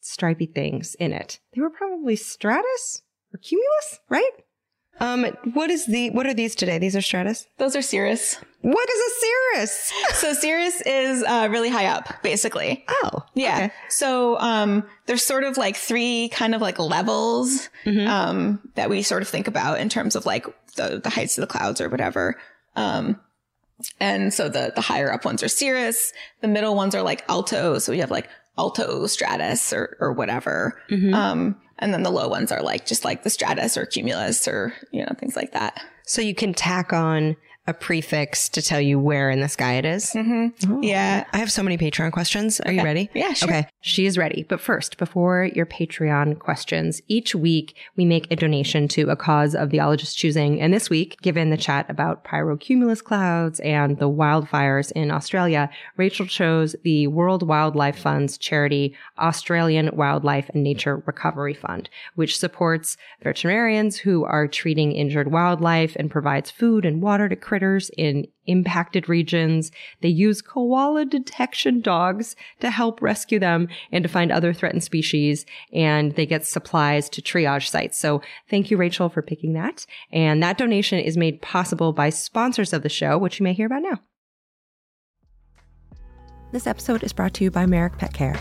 stripy 0.00 0.46
things 0.46 0.94
in 0.96 1.12
it. 1.12 1.38
They 1.54 1.60
were 1.60 1.70
probably 1.70 2.16
stratus 2.16 3.02
or 3.36 3.38
cumulus, 3.38 4.00
right? 4.08 4.30
Um, 4.98 5.24
what 5.52 5.70
is 5.70 5.84
the, 5.86 6.08
what 6.10 6.26
are 6.26 6.32
these 6.32 6.54
today? 6.54 6.78
These 6.78 6.96
are 6.96 7.02
stratus? 7.02 7.46
Those 7.58 7.76
are 7.76 7.82
cirrus. 7.82 8.36
What 8.62 8.88
is 8.88 9.00
a 9.00 9.20
cirrus? 9.20 9.92
So 10.14 10.32
cirrus 10.32 10.80
is 10.86 11.22
uh, 11.22 11.48
really 11.50 11.68
high 11.68 11.84
up, 11.86 12.22
basically. 12.22 12.82
Oh, 12.88 13.22
Yeah. 13.34 13.56
okay. 13.56 13.72
So 13.90 14.38
um, 14.40 14.84
there's 15.04 15.22
sort 15.22 15.44
of 15.44 15.58
like 15.58 15.76
three 15.76 16.30
kind 16.30 16.54
of 16.54 16.62
like 16.62 16.78
levels 16.78 17.68
Mm-hmm. 17.84 18.06
um, 18.08 18.70
that 18.74 18.88
we 18.88 19.02
sort 19.02 19.20
of 19.22 19.28
think 19.28 19.46
about 19.48 19.80
in 19.80 19.88
terms 19.90 20.16
of 20.16 20.24
like 20.24 20.46
the, 20.76 20.98
the 21.04 21.10
heights 21.10 21.36
of 21.36 21.42
the 21.42 21.46
clouds 21.46 21.80
or 21.82 21.88
whatever. 21.90 22.36
Um, 22.74 23.20
and 24.00 24.32
so 24.32 24.48
the 24.48 24.72
the 24.74 24.80
higher 24.80 25.12
up 25.12 25.26
ones 25.26 25.42
are 25.42 25.48
cirrus. 25.48 26.12
The 26.40 26.48
middle 26.48 26.74
ones 26.74 26.94
are 26.94 27.02
like 27.02 27.22
alto. 27.28 27.78
So 27.78 27.92
we 27.92 27.98
have 27.98 28.10
like 28.10 28.28
alto 28.56 29.06
stratus 29.06 29.72
or 29.74 29.96
or 30.00 30.12
whatever. 30.14 30.80
Mm-hmm. 30.90 31.12
Um, 31.14 31.60
and 31.78 31.92
then 31.92 32.02
the 32.02 32.10
low 32.10 32.28
ones 32.28 32.50
are 32.52 32.62
like 32.62 32.86
just 32.86 33.04
like 33.04 33.22
the 33.22 33.30
stratus 33.30 33.76
or 33.76 33.86
cumulus 33.86 34.46
or 34.48 34.74
you 34.92 35.00
know 35.00 35.12
things 35.18 35.36
like 35.36 35.52
that. 35.52 35.80
So 36.04 36.22
you 36.22 36.34
can 36.34 36.54
tack 36.54 36.92
on 36.92 37.36
a 37.66 37.74
prefix 37.74 38.48
to 38.50 38.62
tell 38.62 38.80
you 38.80 38.98
where 38.98 39.28
in 39.28 39.40
the 39.40 39.48
sky 39.48 39.74
it 39.74 39.84
is? 39.84 40.12
Mm-hmm. 40.12 40.72
Oh. 40.72 40.82
Yeah. 40.82 41.24
I 41.32 41.38
have 41.38 41.50
so 41.50 41.62
many 41.62 41.76
Patreon 41.76 42.12
questions. 42.12 42.60
Are 42.60 42.70
you 42.70 42.82
ready? 42.82 43.10
Yeah, 43.12 43.32
sure. 43.32 43.48
Okay. 43.48 43.68
She 43.86 44.04
is 44.04 44.18
ready. 44.18 44.44
But 44.48 44.60
first, 44.60 44.98
before 44.98 45.44
your 45.44 45.64
Patreon 45.64 46.40
questions, 46.40 47.00
each 47.06 47.36
week 47.36 47.76
we 47.94 48.04
make 48.04 48.26
a 48.32 48.34
donation 48.34 48.88
to 48.88 49.10
a 49.10 49.16
cause 49.16 49.54
of 49.54 49.70
the 49.70 49.78
ologist's 49.78 50.16
choosing. 50.16 50.60
And 50.60 50.74
this 50.74 50.90
week, 50.90 51.20
given 51.22 51.50
the 51.50 51.56
chat 51.56 51.88
about 51.88 52.24
pyrocumulus 52.24 53.00
clouds 53.00 53.60
and 53.60 53.96
the 54.00 54.10
wildfires 54.10 54.90
in 54.90 55.12
Australia, 55.12 55.70
Rachel 55.96 56.26
chose 56.26 56.74
the 56.82 57.06
World 57.06 57.46
Wildlife 57.46 58.00
Fund's 58.00 58.36
charity 58.36 58.92
Australian 59.20 59.94
Wildlife 59.94 60.50
and 60.52 60.64
Nature 60.64 61.04
Recovery 61.06 61.54
Fund, 61.54 61.88
which 62.16 62.36
supports 62.36 62.96
veterinarians 63.22 63.98
who 63.98 64.24
are 64.24 64.48
treating 64.48 64.90
injured 64.90 65.30
wildlife 65.30 65.94
and 65.94 66.10
provides 66.10 66.50
food 66.50 66.84
and 66.84 67.00
water 67.00 67.28
to 67.28 67.36
critters 67.36 67.92
in 67.96 68.26
impacted 68.46 69.08
regions. 69.08 69.70
They 70.00 70.08
use 70.08 70.42
koala 70.42 71.04
detection 71.04 71.80
dogs 71.80 72.36
to 72.60 72.70
help 72.70 73.02
rescue 73.02 73.38
them 73.38 73.68
and 73.92 74.02
to 74.02 74.08
find 74.08 74.30
other 74.30 74.52
threatened 74.52 74.84
species. 74.84 75.46
And 75.72 76.14
they 76.14 76.26
get 76.26 76.46
supplies 76.46 77.08
to 77.10 77.22
triage 77.22 77.68
sites. 77.68 77.98
So 77.98 78.22
thank 78.48 78.70
you, 78.70 78.76
Rachel, 78.76 79.08
for 79.08 79.22
picking 79.22 79.52
that. 79.54 79.86
And 80.12 80.42
that 80.42 80.58
donation 80.58 80.98
is 80.98 81.16
made 81.16 81.42
possible 81.42 81.92
by 81.92 82.10
sponsors 82.10 82.72
of 82.72 82.82
the 82.82 82.88
show, 82.88 83.18
which 83.18 83.40
you 83.40 83.44
may 83.44 83.52
hear 83.52 83.66
about 83.66 83.82
now. 83.82 84.00
This 86.52 86.66
episode 86.66 87.02
is 87.02 87.12
brought 87.12 87.34
to 87.34 87.44
you 87.44 87.50
by 87.50 87.66
Merrick 87.66 87.98
Pet 87.98 88.14
Care. 88.14 88.38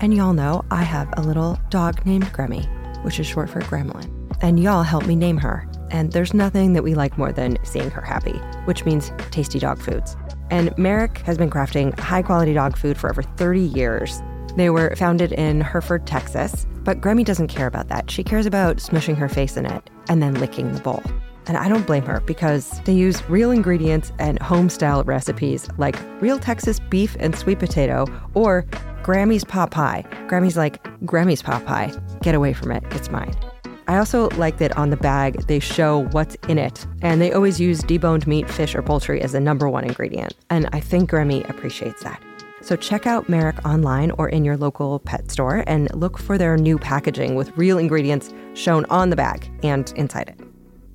And 0.00 0.12
y'all 0.12 0.32
know 0.32 0.64
I 0.70 0.82
have 0.82 1.08
a 1.16 1.22
little 1.22 1.58
dog 1.70 2.04
named 2.04 2.24
Gremmy, 2.26 2.66
which 3.04 3.20
is 3.20 3.26
short 3.26 3.48
for 3.48 3.60
Gremlin. 3.60 4.10
And 4.42 4.60
y'all 4.60 4.82
helped 4.82 5.06
me 5.06 5.14
name 5.14 5.38
her. 5.38 5.66
And 5.90 6.12
there's 6.12 6.34
nothing 6.34 6.72
that 6.72 6.82
we 6.82 6.94
like 6.94 7.16
more 7.16 7.32
than 7.32 7.56
seeing 7.64 7.90
her 7.90 8.02
happy, 8.02 8.36
which 8.64 8.84
means 8.84 9.12
tasty 9.30 9.60
dog 9.60 9.80
foods. 9.80 10.16
And 10.50 10.76
Merrick 10.76 11.18
has 11.18 11.38
been 11.38 11.48
crafting 11.48 11.98
high 11.98 12.22
quality 12.22 12.52
dog 12.52 12.76
food 12.76 12.98
for 12.98 13.08
over 13.08 13.22
30 13.22 13.60
years. 13.60 14.20
They 14.56 14.70
were 14.70 14.94
founded 14.96 15.32
in 15.32 15.60
Hereford, 15.60 16.06
Texas, 16.06 16.66
but 16.84 17.00
Gremmy 17.00 17.24
doesn't 17.24 17.48
care 17.48 17.66
about 17.66 17.88
that. 17.88 18.10
She 18.10 18.22
cares 18.22 18.46
about 18.46 18.76
smushing 18.76 19.16
her 19.16 19.28
face 19.28 19.56
in 19.56 19.66
it 19.66 19.90
and 20.08 20.22
then 20.22 20.34
licking 20.34 20.72
the 20.72 20.80
bowl. 20.80 21.02
And 21.46 21.56
I 21.56 21.68
don't 21.68 21.86
blame 21.86 22.04
her 22.04 22.20
because 22.20 22.80
they 22.84 22.94
use 22.94 23.28
real 23.28 23.50
ingredients 23.50 24.12
and 24.18 24.40
home 24.40 24.70
style 24.70 25.02
recipes 25.04 25.68
like 25.76 25.96
real 26.20 26.38
Texas 26.38 26.80
beef 26.80 27.16
and 27.20 27.36
sweet 27.36 27.58
potato 27.58 28.06
or 28.34 28.62
Gremmy's 29.02 29.44
pot 29.44 29.70
pie. 29.70 30.04
Gremmy's 30.26 30.56
like, 30.56 30.82
Gremmy's 31.04 31.42
pot 31.42 31.66
pie. 31.66 31.92
Get 32.22 32.34
away 32.34 32.54
from 32.54 32.70
it. 32.70 32.82
It's 32.92 33.10
mine. 33.10 33.34
I 33.86 33.98
also 33.98 34.30
like 34.30 34.56
that 34.58 34.76
on 34.78 34.88
the 34.88 34.96
bag 34.96 35.46
they 35.46 35.58
show 35.58 36.04
what's 36.12 36.36
in 36.48 36.56
it, 36.56 36.86
and 37.02 37.20
they 37.20 37.32
always 37.32 37.60
use 37.60 37.82
deboned 37.82 38.26
meat, 38.26 38.48
fish, 38.50 38.74
or 38.74 38.80
poultry 38.80 39.20
as 39.20 39.32
the 39.32 39.40
number 39.40 39.68
one 39.68 39.84
ingredient. 39.84 40.34
And 40.48 40.70
I 40.72 40.80
think 40.80 41.10
Gremmy 41.10 41.46
appreciates 41.50 42.02
that. 42.02 42.22
So 42.64 42.76
check 42.76 43.06
out 43.06 43.28
Merrick 43.28 43.62
online 43.66 44.10
or 44.12 44.26
in 44.26 44.42
your 44.42 44.56
local 44.56 44.98
pet 44.98 45.30
store 45.30 45.64
and 45.66 45.94
look 45.94 46.16
for 46.18 46.38
their 46.38 46.56
new 46.56 46.78
packaging 46.78 47.34
with 47.34 47.54
real 47.58 47.76
ingredients 47.76 48.32
shown 48.54 48.86
on 48.86 49.10
the 49.10 49.16
bag 49.16 49.50
and 49.62 49.92
inside 49.96 50.30
it. 50.30 50.40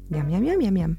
Yum, 0.09 0.29
yum, 0.31 0.43
yum, 0.43 0.61
yum, 0.61 0.77
yum. 0.77 0.97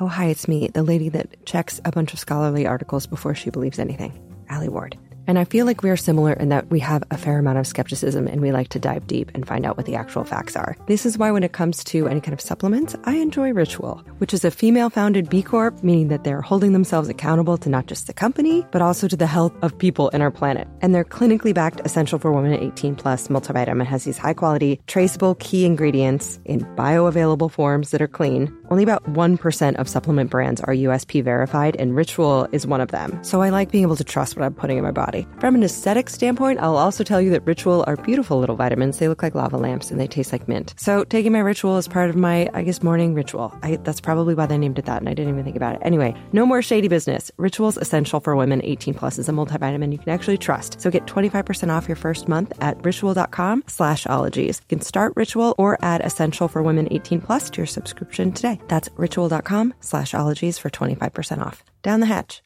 Oh, 0.00 0.08
hi, 0.08 0.26
it's 0.26 0.48
me, 0.48 0.66
the 0.66 0.82
lady 0.82 1.08
that 1.10 1.46
checks 1.46 1.80
a 1.84 1.92
bunch 1.92 2.12
of 2.12 2.18
scholarly 2.18 2.66
articles 2.66 3.06
before 3.06 3.36
she 3.36 3.50
believes 3.50 3.78
anything, 3.78 4.12
Alie 4.50 4.68
Ward. 4.68 4.98
And 5.26 5.38
I 5.38 5.44
feel 5.44 5.66
like 5.66 5.82
we 5.82 5.90
are 5.90 5.96
similar 5.96 6.32
in 6.32 6.48
that 6.48 6.70
we 6.70 6.80
have 6.80 7.04
a 7.10 7.16
fair 7.16 7.38
amount 7.38 7.58
of 7.58 7.66
skepticism 7.66 8.26
and 8.26 8.40
we 8.40 8.52
like 8.52 8.68
to 8.68 8.78
dive 8.78 9.06
deep 9.06 9.30
and 9.34 9.46
find 9.46 9.64
out 9.64 9.76
what 9.76 9.86
the 9.86 9.94
actual 9.94 10.24
facts 10.24 10.56
are. 10.56 10.76
This 10.86 11.06
is 11.06 11.16
why, 11.18 11.30
when 11.30 11.44
it 11.44 11.52
comes 11.52 11.84
to 11.84 12.08
any 12.08 12.20
kind 12.20 12.32
of 12.32 12.40
supplements, 12.40 12.96
I 13.04 13.16
enjoy 13.16 13.52
Ritual, 13.52 14.02
which 14.18 14.34
is 14.34 14.44
a 14.44 14.50
female 14.50 14.90
founded 14.90 15.28
B 15.28 15.42
Corp, 15.42 15.82
meaning 15.82 16.08
that 16.08 16.24
they're 16.24 16.40
holding 16.40 16.72
themselves 16.72 17.08
accountable 17.08 17.56
to 17.58 17.68
not 17.68 17.86
just 17.86 18.06
the 18.06 18.12
company, 18.12 18.66
but 18.72 18.82
also 18.82 19.08
to 19.08 19.16
the 19.16 19.26
health 19.26 19.52
of 19.62 19.78
people 19.78 20.08
in 20.10 20.22
our 20.22 20.30
planet. 20.30 20.66
And 20.80 20.94
their 20.94 21.04
clinically 21.04 21.54
backed 21.54 21.80
Essential 21.84 22.18
for 22.18 22.32
Women 22.32 22.54
18 22.54 22.96
Plus 22.96 23.28
multivitamin 23.28 23.86
has 23.86 24.04
these 24.04 24.18
high 24.18 24.34
quality, 24.34 24.80
traceable 24.86 25.36
key 25.36 25.64
ingredients 25.64 26.40
in 26.44 26.60
bioavailable 26.76 27.50
forms 27.50 27.90
that 27.90 28.02
are 28.02 28.08
clean. 28.08 28.52
Only 28.72 28.84
about 28.84 29.04
1% 29.04 29.74
of 29.76 29.86
supplement 29.86 30.30
brands 30.30 30.62
are 30.62 30.72
USP 30.72 31.22
verified, 31.22 31.76
and 31.78 31.94
Ritual 31.94 32.48
is 32.52 32.66
one 32.66 32.80
of 32.80 32.88
them. 32.88 33.22
So 33.22 33.42
I 33.42 33.50
like 33.50 33.70
being 33.70 33.82
able 33.82 33.96
to 33.96 34.02
trust 34.02 34.34
what 34.34 34.46
I'm 34.46 34.54
putting 34.54 34.78
in 34.78 34.82
my 34.82 34.90
body. 34.90 35.26
From 35.40 35.54
an 35.54 35.62
aesthetic 35.62 36.08
standpoint, 36.08 36.58
I'll 36.58 36.78
also 36.78 37.04
tell 37.04 37.20
you 37.20 37.28
that 37.32 37.46
Ritual 37.46 37.84
are 37.86 37.98
beautiful 37.98 38.40
little 38.40 38.56
vitamins. 38.56 38.96
They 38.96 39.08
look 39.08 39.22
like 39.22 39.34
lava 39.34 39.58
lamps 39.58 39.90
and 39.90 40.00
they 40.00 40.06
taste 40.06 40.32
like 40.32 40.48
mint. 40.48 40.72
So 40.78 41.04
taking 41.04 41.32
my 41.32 41.40
Ritual 41.40 41.76
is 41.76 41.86
part 41.86 42.08
of 42.08 42.16
my, 42.16 42.48
I 42.54 42.62
guess, 42.62 42.82
morning 42.82 43.12
ritual. 43.12 43.54
I, 43.62 43.76
that's 43.76 44.00
probably 44.00 44.34
why 44.34 44.46
they 44.46 44.56
named 44.56 44.78
it 44.78 44.86
that, 44.86 45.02
and 45.02 45.08
I 45.10 45.12
didn't 45.12 45.34
even 45.34 45.44
think 45.44 45.56
about 45.56 45.74
it. 45.74 45.82
Anyway, 45.84 46.14
no 46.32 46.46
more 46.46 46.62
shady 46.62 46.88
business. 46.88 47.30
Ritual's 47.36 47.76
essential 47.76 48.20
for 48.20 48.36
women 48.36 48.62
18 48.64 48.94
plus 48.94 49.18
is 49.18 49.28
a 49.28 49.32
multivitamin 49.32 49.92
you 49.92 49.98
can 49.98 50.08
actually 50.08 50.38
trust. 50.38 50.80
So 50.80 50.90
get 50.90 51.04
25% 51.04 51.68
off 51.68 51.88
your 51.88 51.96
first 51.96 52.26
month 52.26 52.54
at 52.62 52.82
ritual.com 52.82 53.64
slash 53.66 54.06
ologies. 54.06 54.62
You 54.62 54.78
can 54.78 54.80
start 54.80 55.12
Ritual 55.14 55.54
or 55.58 55.76
add 55.84 56.00
essential 56.00 56.48
for 56.48 56.62
women 56.62 56.88
18 56.90 57.20
plus 57.20 57.50
to 57.50 57.58
your 57.58 57.66
subscription 57.66 58.32
today. 58.32 58.61
That's 58.68 58.88
ritual.com 58.96 59.74
slash 59.80 60.14
ologies 60.14 60.58
for 60.58 60.70
25% 60.70 61.44
off. 61.44 61.64
Down 61.82 62.00
the 62.00 62.06
hatch. 62.06 62.42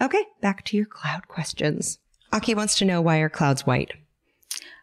Okay, 0.00 0.24
back 0.40 0.64
to 0.64 0.76
your 0.76 0.86
cloud 0.86 1.28
questions. 1.28 1.98
Aki 2.32 2.54
wants 2.54 2.76
to 2.78 2.84
know 2.84 3.00
why 3.00 3.18
are 3.18 3.28
clouds 3.28 3.66
white? 3.66 3.92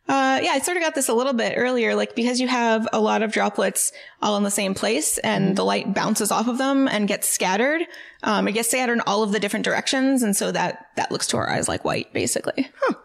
Uh, 0.08 0.40
yeah, 0.42 0.52
I 0.52 0.60
sort 0.60 0.76
of 0.76 0.82
got 0.82 0.96
this 0.96 1.08
a 1.08 1.14
little 1.14 1.34
bit 1.34 1.54
earlier, 1.56 1.94
like 1.94 2.16
because 2.16 2.42
you 2.42 2.48
have 2.48 2.88
a 2.92 3.00
lot 3.00 3.22
of 3.22 3.32
droplets 3.32 3.92
all 4.24 4.38
in 4.38 4.44
the 4.44 4.50
same 4.50 4.74
place 4.74 5.20
and 5.20 5.56
the 5.56 5.64
light 5.64 5.94
bounces 5.94 6.32
off 6.32 6.48
of 6.48 6.58
them 6.58 6.88
and 6.88 7.08
gets 7.08 7.30
scattered. 7.30 7.84
Um, 8.24 8.48
it 8.48 8.54
gets 8.54 8.72
scattered 8.72 8.94
in 8.94 9.02
all 9.02 9.22
of 9.22 9.32
the 9.32 9.40
different 9.40 9.66
directions. 9.66 10.24
And 10.24 10.36
so 10.36 10.52
that, 10.52 10.88
that 10.96 11.12
looks 11.12 11.28
to 11.28 11.38
our 11.38 11.48
eyes 11.48 11.68
like 11.68 11.86
white, 11.86 12.12
basically. 12.12 12.72
Huh. 12.82 12.96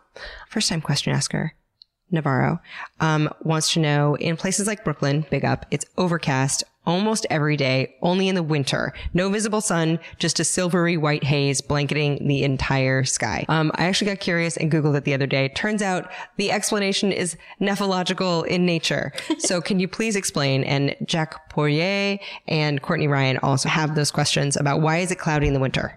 First 0.48 0.70
time 0.70 0.80
question 0.80 1.12
asker, 1.12 1.52
Navarro, 2.14 2.60
um, 3.00 3.28
wants 3.42 3.72
to 3.74 3.80
know 3.80 4.16
in 4.16 4.36
places 4.36 4.66
like 4.66 4.84
Brooklyn, 4.84 5.26
big 5.30 5.44
up, 5.44 5.66
it's 5.70 5.84
overcast 5.98 6.64
almost 6.86 7.26
every 7.30 7.56
day, 7.56 7.94
only 8.02 8.28
in 8.28 8.34
the 8.34 8.42
winter. 8.42 8.92
No 9.12 9.28
visible 9.28 9.60
sun, 9.60 9.98
just 10.18 10.40
a 10.40 10.44
silvery 10.44 10.96
white 10.96 11.24
haze 11.24 11.60
blanketing 11.60 12.26
the 12.26 12.44
entire 12.44 13.04
sky. 13.04 13.44
Um, 13.48 13.70
I 13.74 13.86
actually 13.86 14.10
got 14.10 14.20
curious 14.20 14.56
and 14.56 14.70
Googled 14.70 14.96
it 14.96 15.04
the 15.04 15.14
other 15.14 15.26
day. 15.26 15.48
Turns 15.48 15.82
out 15.82 16.10
the 16.36 16.50
explanation 16.50 17.12
is 17.12 17.36
nephological 17.60 18.42
in 18.44 18.66
nature. 18.66 19.12
so 19.38 19.60
can 19.60 19.80
you 19.80 19.88
please 19.88 20.16
explain? 20.16 20.64
And 20.64 20.94
Jack 21.04 21.48
Poirier 21.48 22.18
and 22.48 22.82
Courtney 22.82 23.08
Ryan 23.08 23.38
also 23.38 23.68
have 23.68 23.94
those 23.94 24.10
questions 24.10 24.56
about 24.56 24.80
why 24.80 24.98
is 24.98 25.10
it 25.10 25.18
cloudy 25.18 25.46
in 25.46 25.54
the 25.54 25.60
winter? 25.60 25.94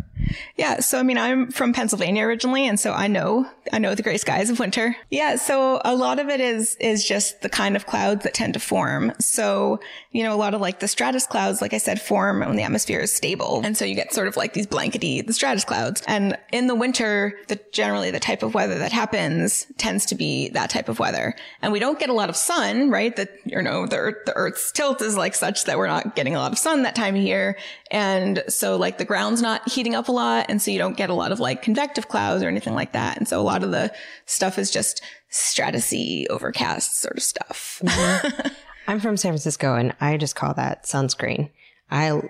Yeah. 0.56 0.80
So, 0.80 1.00
I 1.00 1.04
mean, 1.04 1.18
I'm 1.18 1.52
from 1.52 1.74
Pennsylvania 1.74 2.24
originally. 2.24 2.68
And 2.68 2.80
so 2.80 2.92
I 2.92 3.08
know, 3.08 3.50
I 3.72 3.80
know 3.80 3.96
the 3.96 4.04
gray 4.04 4.18
skies 4.18 4.50
of 4.50 4.60
winter. 4.60 4.96
Yeah. 5.10 5.36
So 5.36 5.82
a 5.86 5.96
lot 5.96 6.20
of 6.20 6.30
it 6.30 6.40
is, 6.40 6.76
is 6.80 7.06
just 7.06 7.42
the 7.42 7.50
kind 7.50 7.76
of 7.76 7.86
clouds 7.86 8.24
that 8.24 8.34
tend 8.34 8.54
to 8.56 8.60
form. 8.60 9.14
So, 9.20 9.80
you 10.12 10.24
know, 10.24 10.34
a 10.34 10.38
lot 10.38 10.54
of 10.54 10.62
like 10.62 10.77
the 10.80 10.88
stratus 10.88 11.26
clouds, 11.26 11.62
like 11.62 11.74
I 11.74 11.78
said, 11.78 12.02
form 12.02 12.40
when 12.40 12.56
the 12.56 12.64
atmosphere 12.64 13.00
is 13.00 13.14
stable. 13.14 13.62
And 13.64 13.78
so 13.78 13.86
you 13.86 13.96
get 13.96 14.14
sort 14.14 14.28
of 14.28 14.38
like 14.38 14.54
these 14.54 14.68
blankety, 14.68 15.22
the 15.22 15.34
stratus 15.34 15.64
clouds. 15.64 16.04
And 16.08 16.38
in 16.52 16.68
the 16.68 16.76
winter, 16.76 17.34
the 17.48 17.60
generally 17.72 18.12
the 18.12 18.20
type 18.20 18.44
of 18.44 18.54
weather 18.54 18.78
that 18.80 18.92
happens 18.92 19.68
tends 19.78 20.06
to 20.08 20.16
be 20.16 20.50
that 20.50 20.70
type 20.70 20.90
of 20.90 21.00
weather. 21.00 21.36
And 21.62 21.72
we 21.72 21.80
don't 21.80 22.00
get 22.00 22.10
a 22.10 22.14
lot 22.14 22.30
of 22.30 22.36
sun, 22.36 22.90
right? 22.90 23.16
That, 23.16 23.32
you 23.46 23.62
know, 23.62 23.86
the 23.88 23.98
earth, 23.98 24.26
the 24.26 24.34
earth's 24.34 24.72
tilt 24.72 25.02
is 25.02 25.18
like 25.18 25.36
such 25.36 25.66
that 25.66 25.78
we're 25.78 25.88
not 25.88 26.16
getting 26.16 26.36
a 26.36 26.40
lot 26.40 26.52
of 26.52 26.58
sun 26.58 26.84
that 26.84 26.96
time 26.96 27.16
of 27.16 27.22
year. 27.22 27.58
And 27.92 28.44
so 28.48 28.76
like 28.76 28.98
the 28.98 29.06
ground's 29.06 29.42
not 29.42 29.68
heating 29.70 29.96
up 29.96 30.08
a 30.08 30.12
lot. 30.12 30.48
And 30.50 30.62
so 30.62 30.72
you 30.72 30.78
don't 30.78 30.98
get 30.98 31.10
a 31.10 31.14
lot 31.14 31.32
of 31.32 31.40
like 31.40 31.62
convective 31.62 32.08
clouds 32.08 32.44
or 32.44 32.48
anything 32.48 32.74
like 32.74 32.94
that. 32.94 33.18
And 33.18 33.28
so 33.28 33.40
a 33.40 33.44
lot 33.44 33.64
of 33.64 33.72
the 33.72 33.94
stuff 34.26 34.58
is 34.58 34.72
just 34.72 35.02
stratusy, 35.32 36.26
overcast 36.30 37.00
sort 37.00 37.18
of 37.18 37.24
stuff. 37.24 37.82
Mm-hmm. 37.84 38.48
I'm 38.88 39.00
from 39.00 39.18
San 39.18 39.32
Francisco 39.32 39.76
and 39.76 39.94
I 40.00 40.18
just 40.18 40.36
call 40.36 40.54
that 40.54 40.84
sunscreen. 40.84 41.52
I, 41.92 42.22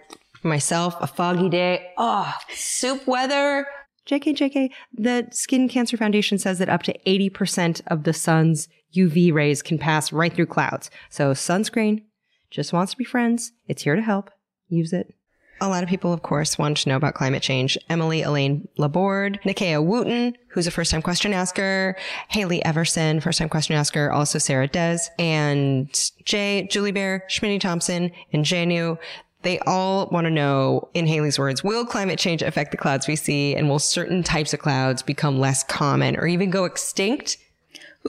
myself, 0.44 0.96
a 1.00 1.08
foggy 1.08 1.50
day, 1.50 1.92
oh, 1.98 2.34
soup 2.50 3.06
weather, 3.08 3.68
JK, 4.08 4.36
JK. 4.36 4.70
The 4.94 5.28
Skin 5.32 5.70
Cancer 5.70 5.98
Foundation 5.98 6.38
says 6.40 6.60
that 6.60 6.70
up 6.70 6.84
to 6.84 6.98
80% 7.06 7.82
of 7.88 8.04
the 8.04 8.14
sun's 8.14 8.68
UV 8.96 9.34
rays 9.34 9.62
can 9.62 9.78
pass 9.78 10.12
right 10.12 10.34
through 10.34 10.46
clouds. 10.48 10.90
So 11.10 11.32
sunscreen 11.32 12.04
just 12.50 12.74
wants 12.74 12.94
to 12.94 12.98
be 12.98 13.04
friends. 13.04 13.52
It's 13.68 13.84
here 13.84 13.96
to 13.96 14.02
help. 14.02 14.32
Use 14.70 14.94
it. 14.94 15.14
A 15.60 15.68
lot 15.68 15.82
of 15.82 15.90
people, 15.90 16.14
of 16.14 16.22
course, 16.22 16.58
want 16.58 16.78
to 16.78 16.90
know 16.90 16.96
about 16.96 17.16
climate 17.16 17.42
change. 17.42 17.78
Emily 17.90 18.22
Elaine 18.22 18.68
Laborde, 18.78 19.40
Nikea 19.44 19.84
Wooten, 19.84 20.38
who's 20.50 20.68
a 20.68 20.72
first 20.72 20.92
time 20.92 21.02
question 21.02 21.34
asker, 21.34 21.96
Haley 22.28 22.64
Everson, 22.64 23.20
first 23.20 23.40
time 23.40 23.50
question 23.50 23.76
asker, 23.76 24.12
also 24.12 24.38
Sarah 24.38 24.68
Des, 24.68 25.00
and 25.18 25.90
Jay, 26.24 26.68
Julie 26.70 26.92
Bear, 26.92 27.24
Schmitty 27.28 27.60
Thompson, 27.60 28.12
and 28.32 28.46
Janu. 28.46 29.00
They 29.42 29.60
all 29.60 30.08
want 30.12 30.26
to 30.26 30.32
know, 30.32 30.90
in 30.94 31.08
Haley's 31.08 31.40
words, 31.40 31.64
will 31.64 31.86
climate 31.86 32.20
change 32.20 32.42
affect 32.42 32.72
the 32.72 32.78
clouds 32.78 33.08
we 33.08 33.16
see? 33.16 33.56
And 33.56 33.70
will 33.70 33.80
certain 33.80 34.22
types 34.22 34.54
of 34.54 34.60
clouds 34.60 35.02
become 35.02 35.40
less 35.40 35.64
common 35.64 36.18
or 36.18 36.28
even 36.28 36.52
go 36.52 36.66
extinct? 36.66 37.38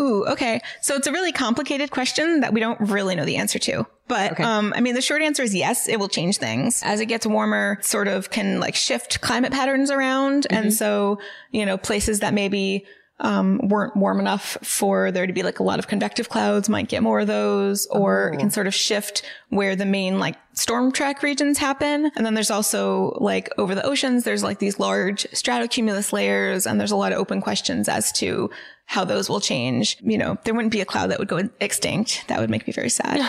Ooh, 0.01 0.25
okay. 0.27 0.61
So 0.81 0.95
it's 0.95 1.07
a 1.07 1.13
really 1.13 1.33
complicated 1.33 1.91
question 1.91 2.41
that 2.41 2.53
we 2.53 2.61
don't 2.61 2.81
really 2.81 3.15
know 3.15 3.25
the 3.25 3.37
answer 3.37 3.59
to. 3.61 3.87
But 4.07 4.33
Okay. 4.33 4.43
um, 4.45 4.73
I 4.77 4.81
mean, 4.81 4.95
the 4.95 5.03
short 5.03 5.23
answer 5.23 5.43
is 5.43 5.55
yes, 5.55 5.89
it 5.89 5.99
will 5.99 6.09
change 6.09 6.39
things. 6.39 6.83
As 6.85 7.01
it 7.01 7.07
gets 7.07 7.27
warmer, 7.27 7.79
sort 7.83 8.09
of 8.09 8.31
can 8.31 8.61
like 8.61 8.75
shift 8.75 9.21
climate 9.21 9.53
patterns 9.53 9.91
around. 9.91 10.47
And 10.51 10.73
so, 10.73 11.19
you 11.51 11.67
know, 11.67 11.77
places 11.77 12.21
that 12.21 12.33
maybe 12.33 12.87
um, 13.21 13.61
weren't 13.65 13.97
warm 13.97 14.21
enough 14.21 14.57
for 14.63 15.11
there 15.11 15.27
to 15.27 15.33
be 15.33 15.43
like 15.43 15.59
a 15.59 15.63
lot 15.63 15.79
of 15.79 15.89
convective 15.89 16.29
clouds 16.29 16.69
might 16.69 16.89
get 16.89 17.03
more 17.03 17.21
of 17.21 17.27
those, 17.27 17.87
or 17.87 18.33
it 18.33 18.39
can 18.39 18.51
sort 18.51 18.67
of 18.67 18.75
shift 18.75 19.23
where 19.49 19.75
the 19.75 19.87
main 19.87 20.19
like 20.19 20.37
storm 20.53 20.93
track 20.93 21.23
regions 21.23 21.59
happen. 21.59 22.11
And 22.17 22.25
then 22.25 22.35
there's 22.35 22.51
also 22.51 23.17
like 23.21 23.51
over 23.59 23.75
the 23.75 23.85
oceans, 23.85 24.25
there's 24.25 24.45
like 24.45 24.61
these 24.61 24.79
large 24.79 25.25
stratocumulus 25.33 26.13
layers, 26.13 26.67
and 26.67 26.79
there's 26.79 26.93
a 26.93 26.97
lot 26.97 27.13
of 27.13 27.19
open 27.19 27.41
questions 27.41 27.89
as 27.89 28.13
to 28.13 28.51
how 28.87 29.05
those 29.05 29.29
will 29.29 29.41
change. 29.41 29.99
You 30.01 30.17
know, 30.17 30.39
there 30.45 30.55
wouldn't 30.55 30.73
be 30.73 30.81
a 30.81 30.87
cloud 30.87 31.11
that 31.11 31.19
would 31.19 31.29
go 31.29 31.49
extinct. 31.61 32.25
That 32.29 32.41
would 32.41 32.51
make 32.51 32.67
me 32.67 32.73
very 32.73 32.89
sad. 32.89 33.21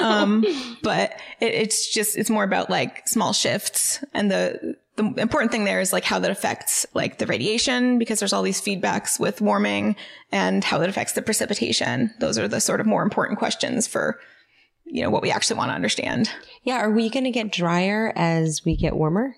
um, 0.02 0.44
but 0.82 1.12
it, 1.40 1.54
it's 1.54 1.92
just, 1.92 2.16
it's 2.16 2.30
more 2.30 2.44
about 2.44 2.70
like 2.70 3.08
small 3.08 3.32
shifts 3.32 4.04
and 4.14 4.30
the, 4.30 4.76
the 4.98 5.22
important 5.22 5.52
thing 5.52 5.64
there 5.64 5.80
is 5.80 5.92
like 5.92 6.04
how 6.04 6.18
that 6.18 6.30
affects 6.30 6.84
like 6.92 7.18
the 7.18 7.26
radiation 7.26 7.98
because 7.98 8.18
there's 8.18 8.32
all 8.32 8.42
these 8.42 8.60
feedbacks 8.60 9.18
with 9.18 9.40
warming 9.40 9.96
and 10.32 10.62
how 10.64 10.78
that 10.78 10.88
affects 10.88 11.14
the 11.14 11.22
precipitation. 11.22 12.12
Those 12.18 12.38
are 12.38 12.48
the 12.48 12.60
sort 12.60 12.80
of 12.80 12.86
more 12.86 13.02
important 13.02 13.38
questions 13.38 13.86
for, 13.86 14.18
you 14.84 15.02
know, 15.02 15.10
what 15.10 15.22
we 15.22 15.30
actually 15.30 15.56
want 15.56 15.70
to 15.70 15.74
understand. 15.74 16.30
Yeah. 16.64 16.78
Are 16.78 16.90
we 16.90 17.08
going 17.08 17.24
to 17.24 17.30
get 17.30 17.52
drier 17.52 18.12
as 18.16 18.64
we 18.64 18.76
get 18.76 18.96
warmer? 18.96 19.36